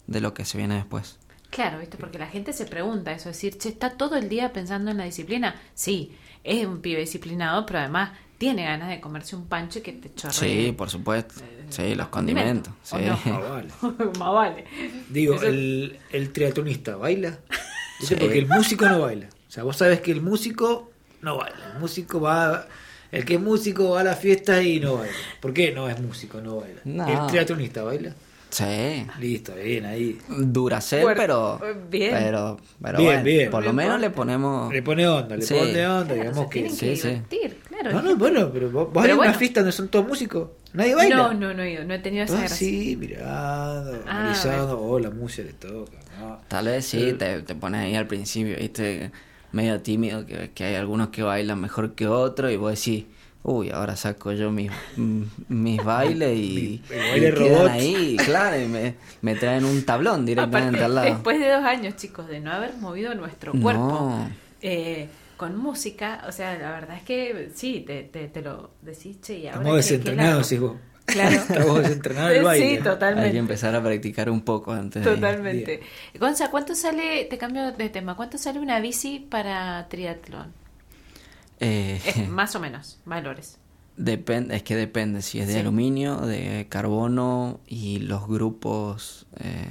[0.06, 1.18] de lo que se viene después.
[1.50, 1.96] Claro, ¿viste?
[1.96, 4.98] Porque la gente se pregunta eso, es decir, che, ¿está todo el día pensando en
[4.98, 5.54] la disciplina?
[5.74, 6.12] Sí,
[6.44, 10.12] es un pibe disciplinado, pero además tiene ganas de comerse un pancho y que te
[10.14, 10.32] chorree.
[10.66, 11.34] Sí, por supuesto.
[11.70, 12.72] Sí, los los condimentos.
[12.88, 13.30] condimentos, Sí.
[13.30, 14.12] ¿o Ah, vale.
[14.18, 14.64] Más vale.
[15.08, 17.38] Digo, Eso- el, el triatlonista baila.
[18.18, 19.26] Porque el músico no baila.
[19.48, 20.90] O sea, vos sabés que el músico
[21.22, 21.72] no baila.
[21.74, 22.66] El músico va.
[23.12, 25.14] El que es músico va a la fiesta y no baila.
[25.40, 26.40] ¿Por qué no es músico?
[26.40, 26.80] No baila.
[26.84, 27.06] No.
[27.08, 28.14] El triatlonista baila.
[28.56, 29.06] Sí.
[29.20, 30.18] Listo, bien, ahí.
[30.28, 31.60] Duracel, Bueno, pero.
[31.90, 32.10] bien.
[32.12, 33.50] Pero, pero Bien, bueno, bien.
[33.50, 34.72] por lo No menos le ponemos.
[34.72, 35.54] Le pone onda, le Sí.
[35.54, 36.52] pone onda, Claro, digamos se que.
[36.62, 37.08] tienen que sí.
[37.08, 37.92] divertir, claro.
[37.92, 39.34] No, no, bueno, pero vos, vos Pero hay una bueno.
[39.38, 40.48] fiesta donde son todos músicos.
[40.72, 41.16] Nadie baila.
[41.16, 42.56] No, no, no he ido, no he tenido esa Ah, gracia.
[42.56, 44.80] sí, mirando, Ah, analizando.
[44.80, 45.92] Oh, la música le toca.
[46.18, 46.38] no.
[46.48, 49.10] Tal vez sí, Eh, te, te pones ahí al principio, viste,
[49.52, 53.04] medio tímido, que, que hay algunos que bailan mejor que otros, y vos decís,
[53.48, 58.16] uy, ahora saco yo mis, mm, mis bailes y, Mi- el baile y quedan ahí,
[58.24, 61.06] claro, y me, me traen un tablón directamente Aparte, al lado.
[61.08, 63.62] después de dos años, chicos, de no haber movido nuestro No.
[63.62, 64.28] cuerpo
[64.62, 69.20] eh, con música, o sea, la verdad es que sí, te, te, te lo decís,
[69.20, 70.76] che, y ahora Estamos desentrenados, vos.
[71.04, 71.36] Claro.
[71.48, 72.66] Estamos desentrenados del Sí, baile.
[72.66, 73.38] Hay que totalmente.
[73.38, 75.14] empezar a practicar un poco antes de.
[75.14, 75.80] Totalmente.
[76.18, 80.52] Gonza, ¿cuánto sale, te cambio de tema, cuánto sale una bici para triatlón?
[81.60, 83.58] Eh, Es más o menos, valores.
[83.96, 85.58] Depende, es que depende si es de Sí.
[85.60, 89.64] aluminio, de carbono y los grupos, eh,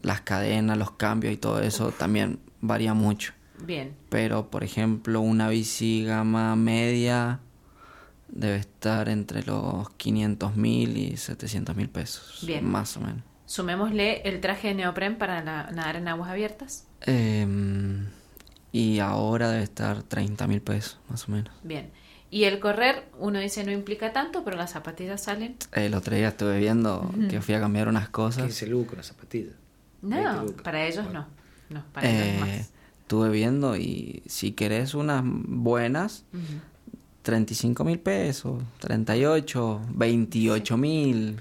[0.00, 3.34] las cadenas, los cambios y todo eso también varía mucho.
[3.64, 7.40] Bien, Pero, por ejemplo, una bici gama media
[8.28, 12.42] debe estar entre los 500 mil y 700 mil pesos.
[12.46, 12.64] Bien.
[12.64, 13.22] Más o menos.
[13.44, 16.86] sumémosle el traje de neopren para la- nadar en aguas abiertas.
[17.02, 18.06] Em,
[18.72, 21.52] y ahora debe estar 30 mil pesos, más o menos.
[21.62, 21.90] Bien.
[22.30, 25.56] Y el correr, uno dice no implica tanto, pero las zapatillas salen.
[25.72, 28.44] El otro día estuve viendo que fui a cambiar unas cosas.
[28.44, 29.50] 15 lucas una zapatilla.
[30.00, 30.62] No, 20 lucas.
[30.62, 31.26] para ellos Bueno.
[31.68, 31.76] no.
[31.78, 32.70] No, para ellos Eh, más.
[33.02, 36.24] estuve viendo y si querés unas buenas,
[37.22, 41.40] 35 mil pesos, 38, 28 mil.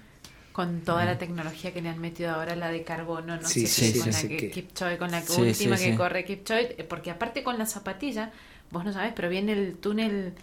[0.52, 3.86] Con toda la tecnología que le han metido ahora, la de carbono, no Sí, sé
[3.86, 5.98] sí, si con sí, la que que- Kipchoge, con la Sí, última sí, que sí.
[5.98, 8.32] corre Kipchoge, eh, porque aparte con la zapatilla,
[8.70, 10.34] vos no sabés, pero viene el túnel,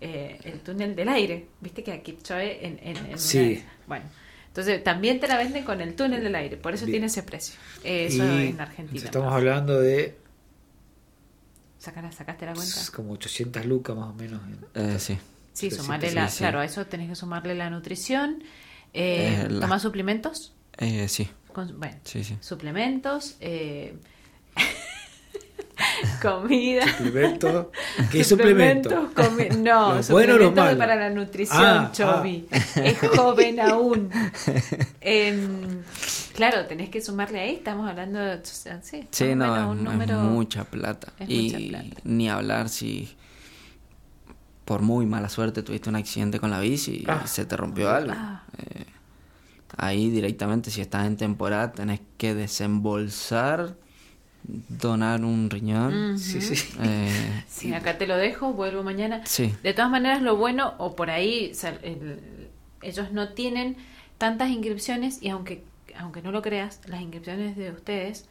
[0.00, 3.62] eh, el túnel del aire, viste que a Kipchoge en, en, en una- Sí.
[3.88, 4.04] bueno,
[4.48, 6.94] entonces también te la venden con el túnel del aire, por eso Bien.
[6.94, 7.56] tiene ese precio.
[7.82, 9.04] Eso Y en Argentina.
[9.04, 10.16] Estamos hablando de
[11.78, 12.74] Saca- ¿Sacaste la cuenta?
[12.74, 14.40] pues, como 800 lucas más o menos.
[14.74, 15.18] Eh, sí.
[15.52, 16.38] Sí, sumarle sí, la, sí.
[16.38, 18.42] claro, a eso tenés que sumarle la nutrición.
[18.98, 20.52] Eh, Eh, la- ¿Tomás suplementos?
[20.78, 22.36] Eh, sí, Con- bueno, sí, sí.
[22.40, 23.94] suplementos, eh,
[26.22, 26.86] comida.
[26.96, 27.72] Suplemento.
[28.10, 29.10] ¿Qué suplemento?
[29.14, 30.78] comi- no, ¿Los buenos o los suplementos malos?
[30.78, 32.46] para la nutrición, Ah, Chobi.
[32.76, 34.10] Es joven aún.
[35.00, 35.82] Em,
[36.34, 40.14] claro, tenés que sumarle ahí, estamos hablando de, sí, Sí, no, un es, número...
[40.14, 41.12] es mucha plata.
[41.18, 42.00] es y mucha plata.
[42.04, 43.14] ni hablar si
[44.66, 47.26] por muy mala suerte tuviste un accidente con la bici y Ah.
[47.26, 48.12] se te rompió algo.
[48.14, 48.42] Ah.
[48.58, 48.84] Eh,
[49.78, 53.74] ahí directamente, si estás en temporada, tenés que desembolsar,
[54.68, 56.18] donar un riñón.
[56.18, 56.54] Sí, sí.
[56.82, 59.22] eh, Sí, acá te lo dejo, vuelvo mañana.
[59.24, 59.54] Sí.
[59.62, 62.20] De todas maneras, lo bueno, o por ahí, o sea, el-
[62.82, 63.76] ellos no tienen
[64.18, 65.64] tantas inscripciones y aunque,
[65.98, 68.26] aunque no lo creas, las inscripciones de ustedes,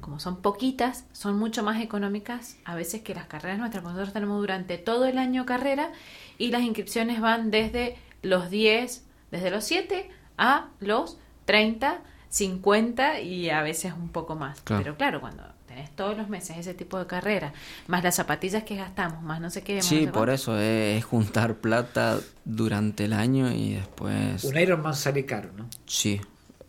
[0.00, 3.82] como son poquitas, son mucho más económicas a veces que las carreras nuestras.
[3.82, 5.92] porque Nosotros tenemos durante todo el año carrera
[6.38, 13.50] y las inscripciones van desde los 10, desde los 7 a los 30, 50 y
[13.50, 14.60] a veces un poco más.
[14.62, 14.82] Claro.
[14.82, 17.52] Pero claro, cuando tenés todos los meses ese tipo de carrera,
[17.86, 19.76] más las zapatillas que gastamos, más no sé qué.
[19.76, 24.44] más no sí, sé por eso es, es juntar plata durante el año y después...
[24.44, 25.68] Un Ironman sale caro, ¿no?
[25.86, 26.20] Sí,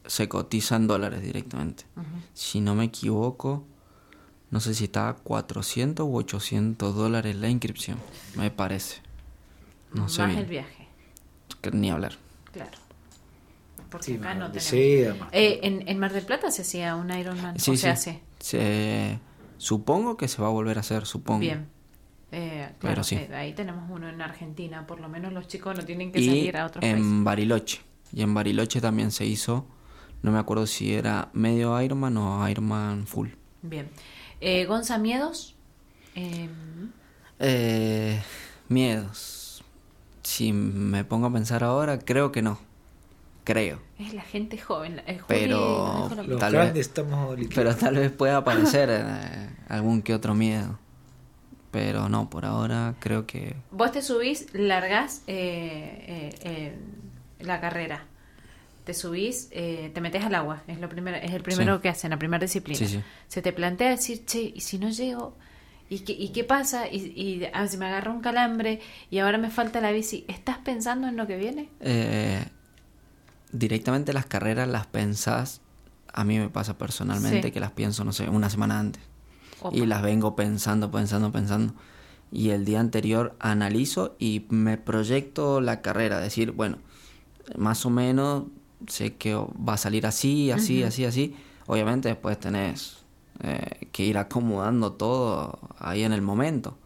[0.07, 1.83] se cotiza en dólares directamente.
[2.33, 3.63] Si no me equivoco,
[4.49, 7.97] no sé si estaba 400 u 800 dólares la inscripción,
[8.35, 9.01] me parece.
[9.93, 10.39] No sé más bien.
[10.41, 10.87] el viaje,
[11.61, 12.13] Que Ni hablar.
[12.51, 12.71] claro.
[13.89, 15.29] Porque Sí, acá no tenemos.
[15.31, 17.79] Eh, en, en Mar del Plata se hacía un Ironman, Sí, o sí.
[17.81, 18.21] se hace.
[18.39, 19.19] Se-
[19.57, 21.39] Supongo que se va a volver a hacer, supongo.
[21.39, 21.67] Bien.
[22.33, 23.15] Eh, Pero claro, sí.
[23.15, 26.25] eh, ahí tenemos uno en Argentina, por lo menos los chicos no tienen que Y
[26.27, 26.99] salir a otros países.
[26.99, 27.79] en Bariloche.
[28.13, 29.65] Y en Bariloche también se hizo,
[30.21, 33.29] no me acuerdo si era medio Ironman o Ironman full.
[33.61, 33.89] Bien.
[34.41, 35.55] Eh, Gonza, ¿miedos?
[36.15, 36.49] Eh,
[37.39, 38.21] Eh,
[38.69, 39.63] miedos.
[40.23, 42.59] Si me pongo a pensar ahora, creo que no.
[43.43, 43.79] creo.
[43.97, 45.01] Es la gente joven.
[45.07, 46.37] el Pero- lo.
[46.37, 50.77] Tal grandes vez- estamos Pero tal vez pueda aparecer eh, algún que otro miedo.
[51.71, 53.55] Pero no, por ahora creo que...
[53.71, 56.79] Vos te subís, largás eh, eh, eh,
[57.39, 58.05] la carrera.
[58.87, 60.63] Te subís, eh, te metes al agua.
[60.65, 61.81] Es lo primero, es el primero Sí.
[61.81, 62.79] que hacen, la primera disciplina.
[62.79, 63.01] Sí, sí.
[63.27, 65.35] Se te plantea decir, che, ¿y si no llego?
[65.89, 66.87] ¿Y qué, y qué pasa?
[66.89, 68.79] ¿Y, y ah, si me agarró un calambre
[69.09, 70.23] y ahora me falta la bici?
[70.29, 71.67] ¿Estás pensando en lo que viene?
[71.81, 72.45] eh,
[73.51, 75.61] directamente las carreras las pensás,
[76.13, 79.01] a mí me pasa personalmente que las pienso, no sé, una semana antes.
[79.61, 79.75] Opa.
[79.75, 81.73] Y las vengo pensando, pensando, pensando.
[82.31, 86.19] Y el día anterior analizo y me proyecto la carrera.
[86.19, 86.77] Decir, bueno,
[87.57, 88.43] más o menos
[88.85, 91.35] sé que va a salir así, así, así, así.
[91.65, 92.99] Obviamente después tenés
[93.43, 96.77] eh, que ir acomodando todo ahí en el momento.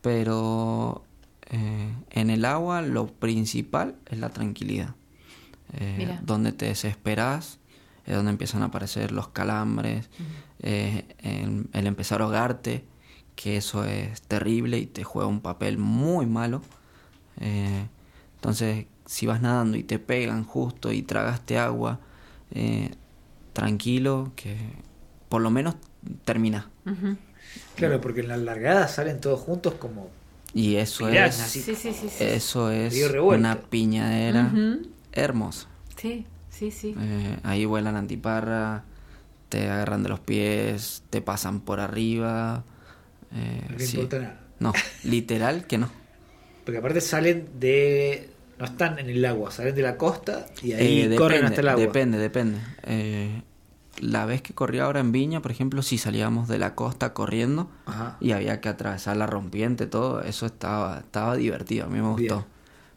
[0.00, 1.04] Pero
[1.50, 4.94] eh, en el agua lo principal es la tranquilidad.
[5.72, 7.58] Eh, donde te desesperas
[8.06, 10.08] es donde empiezan a aparecer los calambres,
[10.60, 11.04] el,
[11.72, 12.84] el empezar a ahogarte,
[13.34, 16.60] que eso es terrible y te juega un papel muy malo.
[18.36, 22.00] Entonces, si vas nadando y te pegan justo y tragaste agua,
[22.52, 22.90] eh,
[23.52, 24.56] tranquilo, que
[25.28, 25.76] por lo menos
[26.24, 26.70] termina.
[27.76, 30.10] Claro, porque en las largadas salen todos juntos como
[30.52, 31.60] Y eso es, así.
[31.60, 32.08] Sí, sí, sí.
[32.08, 34.88] Sí, eso es una piñadera Ujú.
[35.12, 35.66] hermosa.
[35.96, 36.70] sí, sí.
[36.70, 36.94] sí.
[36.98, 38.84] Eh, ahí vuelan antiparra,
[39.48, 42.64] te agarran de los pies, te pasan por arriba.
[43.34, 44.40] eh, no importa nada.
[44.60, 45.90] No, literal que no.
[46.64, 48.30] Porque aparte salen de.
[48.58, 51.68] No están en el agua, salen de la costa y ahí Eh, corren hasta el
[51.68, 51.80] agua.
[51.84, 52.58] Depende, depende.
[52.84, 53.42] Eh,
[54.00, 57.70] la vez que corrí ahora en Viña, por ejemplo, sí salíamos de la costa corriendo
[57.86, 58.16] Ajá.
[58.20, 60.22] y había que atravesar la rompiente, todo.
[60.22, 62.36] Eso estaba, estaba divertido, a mí me gustó.
[62.36, 62.46] Bien.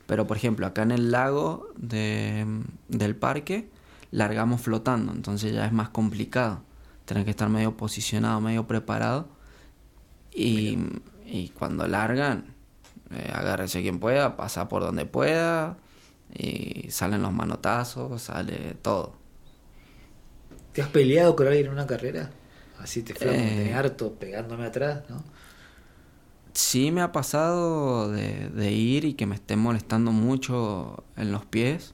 [0.05, 2.45] Pero, por ejemplo, acá en el lago de,
[2.87, 3.69] del parque,
[4.11, 6.61] largamos flotando, entonces ya es más complicado.
[7.05, 9.27] Tener que estar medio posicionado, medio preparado.
[10.33, 10.77] Y,
[11.25, 12.45] y cuando largan,
[13.11, 15.77] eh, agárrese quien pueda, pasa por donde pueda.
[16.33, 19.15] Y salen los manotazos, sale todo.
[20.71, 22.31] ¿Te has peleado con alguien en una carrera?
[22.77, 23.73] Así te fue Eh.
[23.73, 25.23] harto pegándome atrás, ¿no?
[26.53, 31.45] Sí me ha pasado de, de ir y que me esté molestando mucho en los
[31.45, 31.93] pies.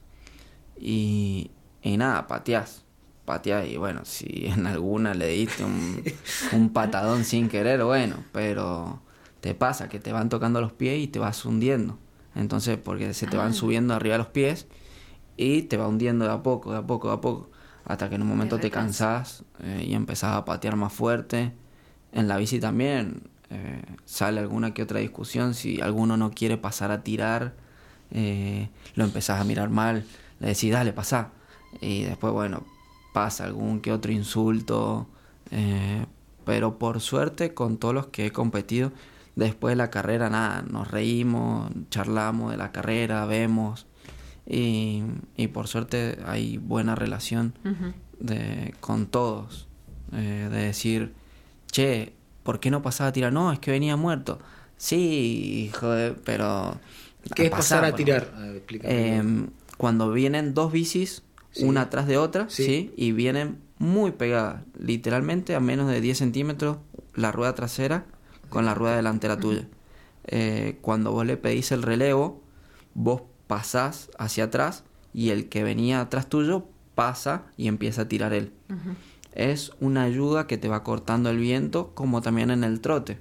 [0.78, 1.52] Y,
[1.84, 2.86] y nada, pateás.
[3.26, 6.12] Pateás y bueno, si en alguna le diste un,
[6.54, 9.03] un patadón sin querer, bueno, pero
[9.44, 11.98] te pasa que te van tocando los pies y te vas hundiendo.
[12.34, 13.54] Entonces, porque se te van Ah.
[13.54, 14.68] subiendo arriba los pies
[15.36, 17.50] y te va hundiendo de a poco, de a poco, de a poco.
[17.84, 19.08] Hasta que en un momento te recansa.
[19.18, 21.52] cansás eh, y empezás a patear más fuerte.
[22.14, 25.54] En la bici también eh, sale alguna que otra discusión.
[25.56, 27.54] Si alguno no quiere pasar a tirar,
[28.12, 30.06] eh, lo empezás a mirar mal.
[30.40, 31.32] Le decís, dale, pasá.
[31.82, 32.64] Y después, bueno,
[33.14, 35.10] pasa algún que otro insulto.
[36.46, 38.92] pero por suerte, con todos los que he competido,
[39.36, 43.88] después de la carrera, nada, nos reímos, charlamos de la carrera, vemos.
[44.46, 45.04] Y,
[45.38, 47.54] y por suerte hay buena relación
[48.20, 49.68] de, con todos.
[50.12, 51.14] eh, de decir,
[51.72, 52.14] che,
[52.44, 53.34] ¿por qué no pasaba a tirar?
[53.34, 54.40] No, es que venía muerto.
[54.78, 56.78] Sí, joder, pero...
[57.36, 58.32] ¿Qué es pasar a tirar?
[58.84, 61.64] Em, cuando vienen dos bicis, Sí.
[61.66, 62.64] una atrás de otra, Sí.
[62.66, 62.94] sí.
[62.98, 66.78] y vienen muy pegadas, literalmente a menos de 10 centímetros
[67.16, 68.06] la rueda trasera
[68.54, 69.68] con la rueda delantera tuya.
[70.28, 72.40] Eh, cuando vos le pedís el relevo,
[72.94, 78.32] vos pasás hacia atrás y el que venía atrás tuyo pasa y empieza a tirar
[78.32, 78.52] él.
[79.34, 83.18] Es una ayuda que te va cortando el viento, como también en el trote.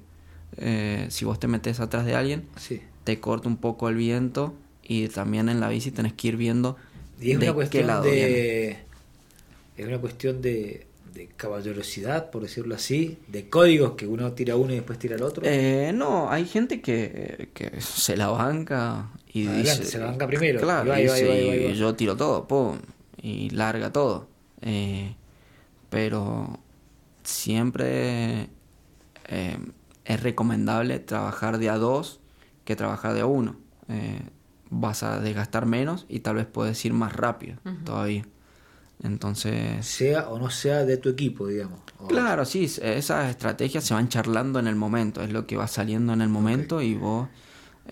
[0.59, 2.83] Eh, si vos te metes atrás de alguien, sí.
[3.05, 6.76] te corta un poco el viento y también en la bici tenés que ir viendo
[7.18, 8.80] Y es de una qué lado viene.
[9.78, 14.72] Es una cuestión de, de caballerosidad, por decirlo así, de códigos que uno tira uno
[14.72, 15.42] y después tira el otro.
[15.46, 19.84] Eh, no, hay gente que, que se la banca y Adelante, dice...
[19.84, 20.60] se la banca primero.
[20.60, 21.72] Claro, Y va, y va, y dice, va, y va, y va.
[21.72, 22.78] yo tiro todo, pum,
[23.20, 24.28] y larga todo.
[24.60, 25.14] Eh,
[25.90, 26.58] pero
[27.22, 28.48] siempre
[29.28, 29.58] eh,
[30.04, 32.20] es recomendable trabajar de a dos
[32.64, 33.56] que trabajar de a uno.
[33.88, 34.20] Eh,
[34.70, 38.26] vas a desgastar menos y tal vez puedes ir más rápido todavía.
[39.03, 39.84] Entonces...
[39.84, 41.80] Sea o no sea de tu equipo, digamos.
[41.98, 45.66] O- Claro, sí, esas estrategias se van charlando en el momento, es lo que va
[45.68, 47.28] saliendo en el momento y vos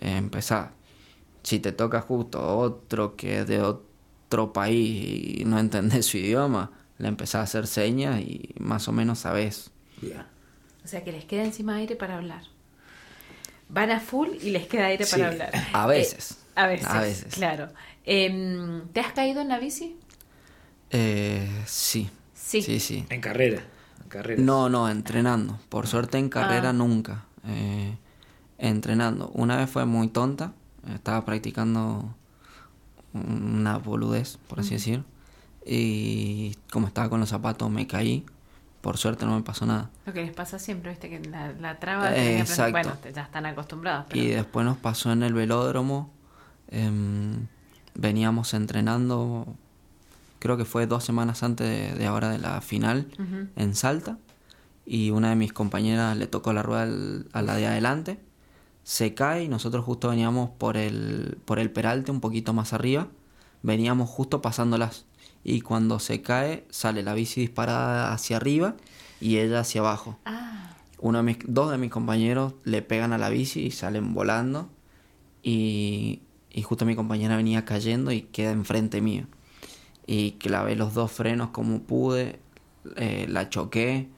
[0.01, 0.69] eh, empezás.
[1.43, 6.71] Si te toca justo otro que es de otro país y no entendés su idioma,
[6.99, 9.71] le empezás a hacer señas y más o menos sabés.
[10.01, 10.23] Bien.
[10.85, 12.43] O sea que les queda encima aire para hablar.
[13.69, 15.51] Van a full y les queda aire Sí, para hablar.
[15.73, 16.33] a veces.
[16.33, 16.87] Eh, a veces.
[16.89, 17.35] A veces.
[17.35, 17.69] Claro.
[18.05, 19.97] Em, ¿Te has caído en la bici?
[20.91, 22.11] Eh, sí.
[22.35, 22.63] Sí.
[22.63, 23.07] Sí, sí.
[23.11, 23.63] En carrera.
[24.03, 24.43] En carrera.
[24.43, 25.59] No, no, entrenando.
[25.69, 26.73] Por suerte en carrera Ah.
[26.73, 27.25] nunca.
[27.47, 27.97] Eh,
[28.59, 29.29] entrenando.
[29.35, 30.53] Una vez fue muy tonta.
[30.93, 32.15] Estaba practicando
[33.13, 35.05] una boludez, por así decir.
[35.65, 38.25] Y como estaba con los zapatos me caí.
[38.81, 39.91] Por suerte no me pasó nada.
[40.07, 42.13] Lo que les pasa siempre, viste, que la, la traba...
[42.13, 42.71] Eh, tenés que aprender- exacto.
[42.73, 44.07] Bueno, te- ya están acostumbrados.
[44.09, 44.23] Pero...
[44.23, 46.11] Y después nos pasó en el velódromo.
[46.69, 47.47] em,
[47.95, 49.55] veníamos entrenando,
[50.41, 53.07] creo que fue dos semanas antes de, de ahora de la final
[53.57, 54.19] en Salta.
[54.85, 58.19] Y una de mis compañeras le tocó la rueda al- a la de adelante.
[58.83, 63.07] Se cae y nosotros justo veníamos por el, por el peralte un poquito más arriba.
[63.63, 65.05] Veníamos justo pasándolas.
[65.45, 68.75] Y cuando se cae, sale la bici disparada hacia arriba
[69.21, 73.19] y ella hacia abajo Ah, uno de mis, dos de mis compañeros le pegan a
[73.19, 74.69] la bici y salen volando
[75.43, 76.21] y,
[76.51, 79.27] y justo mi compañera venía cayendo y queda enfrente mío
[80.13, 82.41] y clavé los dos frenos como pude
[82.97, 84.09] eh, la choqué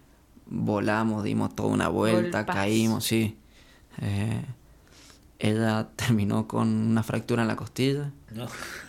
[0.46, 3.36] volamos dimos toda una vuelta caímos sí
[4.00, 4.42] Eh,
[5.38, 8.46] ella terminó con una fractura en la costilla No.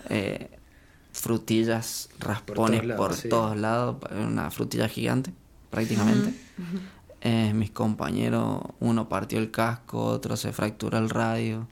[0.10, 0.50] eh,
[1.12, 5.32] frutillas, raspones todos por todos lados, una frutilla gigante,
[5.70, 6.34] prácticamente.
[7.22, 11.68] Eh, mis compañeros, uno partió el casco, otro se fracturó el radio.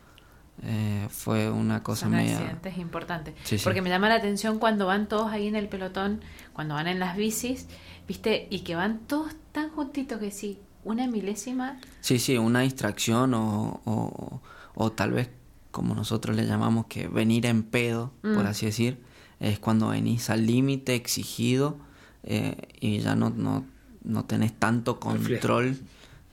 [0.63, 2.37] Eh, fue una cosa son media.
[2.37, 3.33] accidentes importantes.
[3.43, 3.63] Sí, sí.
[3.63, 6.21] Porque me llama la atención cuando van todos ahí en el pelotón,
[6.53, 7.67] cuando van en las bicis,
[8.07, 11.79] viste, y que van todos tan juntitos que sí, una milésima...
[12.01, 14.41] Sí, sí, una distracción o, o,
[14.75, 15.29] o tal vez,
[15.71, 18.47] como nosotros le llamamos, que venir en pedo, por Mm.
[18.47, 18.99] así decir,
[19.39, 21.79] es cuando venís al límite exigido
[22.23, 23.65] eh, y ya no, no,
[24.03, 25.79] no tenés tanto control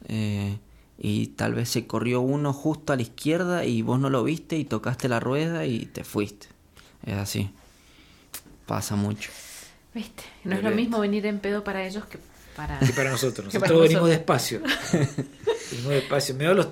[0.07, 0.59] eh,
[0.99, 4.57] y tal vez se corrió uno justo a la izquierda y vos no lo viste
[4.57, 6.49] y tocaste la rueda y te fuiste.
[7.07, 7.51] Es así.
[8.67, 9.31] Pasa mucho.
[9.95, 10.25] ¿Viste?
[10.45, 12.19] No es lo mismo venir en pedo para ellos que
[12.57, 12.79] para...
[12.83, 13.49] Y para nosotros.
[13.53, 14.11] Que Nosotros para venimos nosotros.
[14.11, 14.61] despacio.
[15.71, 16.35] venimos despacio.
[16.35, 16.69] Me los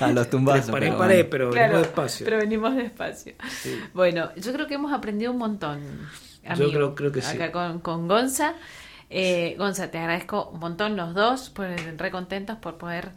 [0.00, 0.70] A los tumbazos.
[0.70, 2.24] paré, pero paré, pero Claro, venimos despacio.
[2.24, 3.34] Pero venimos despacio.
[3.62, 3.78] Sí.
[3.94, 5.80] Bueno, yo creo que hemos aprendido un montón.
[6.46, 7.36] amigo, creo- creo que sí.
[7.36, 8.54] Acá con, con Gonza.
[9.08, 13.10] Eh, Gonza, te agradezco un montón los dos, por re contentos por poder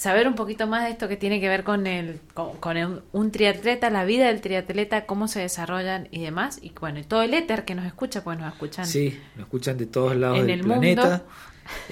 [0.00, 3.02] saber un poquito más de esto que tiene que ver con el con, con el-
[3.12, 6.58] un triatleta, la vida del triatleta, cómo se desarrollan y demás.
[6.62, 8.86] Y bueno, y todo el éter que nos escucha, pues nos escuchan.
[8.86, 11.02] Sí, me escuchan de todos lados En del el planeta.
[11.02, 11.24] mundo.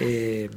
[0.01, 0.51] Eh,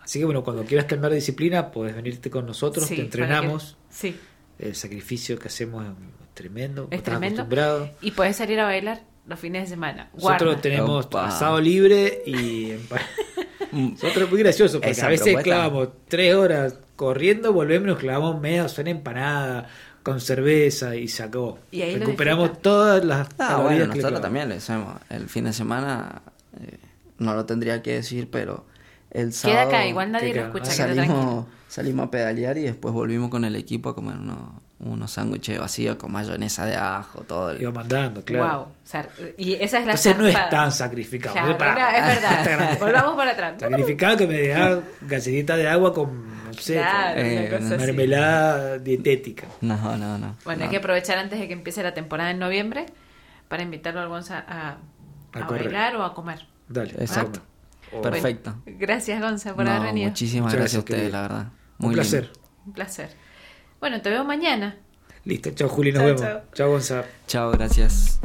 [0.00, 3.76] así que bueno, cuando quieras cambiar de disciplina, puedes venirte con nosotros, Sí, te entrenamos.
[3.88, 4.16] que- sí,
[4.58, 6.88] El sacrificio que hacemos es tremendo.
[6.90, 7.42] es estás tremendo.
[7.42, 7.90] acostumbrado.
[8.02, 10.10] Y puedes salir a bailar los fines de semana.
[10.14, 10.60] Nosotros Guarda.
[10.62, 11.24] tenemos Opa.
[11.24, 13.00] pasado libre y pa-
[13.72, 15.42] nosotros es muy gracioso porque Esa a veces propuesta.
[15.50, 19.68] clavamos tres horas corriendo, volvemos y nos clavamos media docena de empanada
[20.02, 21.58] con cerveza y se acabó.
[21.70, 24.20] Y ahí Recuperamos todas las Ah, calorías bueno, que nosotros clavamos.
[24.22, 24.94] también le hacemos.
[25.08, 26.22] El fin de semana,
[26.60, 26.76] eh,
[27.18, 28.64] no lo tendría que decir, pero
[29.12, 32.92] el sábado Queda acá, igual nadie que lo escucha, salimos, salimos a pedalear y después
[32.92, 34.38] volvimos con el equipo a comer unos,
[34.80, 37.50] unos sándwiches vacíos con mayonesa de ajo, todo.
[37.50, 38.44] el- Iba mandando, claro.
[38.46, 38.60] Wow.
[38.62, 41.34] O sea, y esa es la Entonces no es tan sacrificado.
[41.34, 41.74] Claro, Pará.
[42.00, 42.78] no, es verdad.
[42.80, 43.54] Volvamos para atrás.
[43.58, 47.74] Sacrificado que me da galletita de agua con, no sé, Claro, con Eh, una cosa
[47.76, 47.84] así.
[47.86, 49.46] mermelada dietética.
[49.60, 50.36] No, no, no.
[50.44, 50.64] Bueno, no.
[50.64, 52.86] hay que aprovechar antes de que empiece la temporada en noviembre
[53.48, 54.78] para invitarlo al Gonza a,
[55.32, 56.46] A a bailar o a comer.
[56.68, 56.90] Dale.
[56.98, 57.40] Exacto.
[57.92, 58.54] O- Perfecto.
[58.66, 60.08] Gracias, Gonza, por No, haber venido.
[60.10, 61.16] Muchísimas gracias a ustedes, querido.
[61.16, 61.46] la verdad.
[61.78, 62.24] Un placer.
[62.24, 62.38] lindo.
[62.66, 63.10] Un placer.
[63.80, 64.76] Bueno, te veo mañana.
[65.24, 66.20] Listo, chao Juli, nos Chao, vemos.
[66.22, 66.40] chao.
[66.54, 67.04] Chao Gonza.
[67.26, 68.20] Chao, gracias.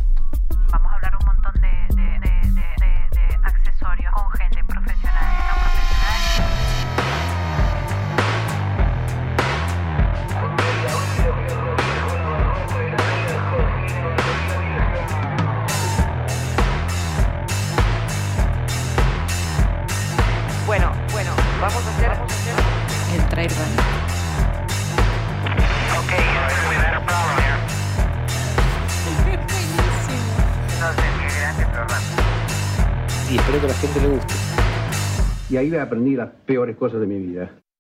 [35.54, 37.63] Y ahí aprendí las peores cosas de mi vida.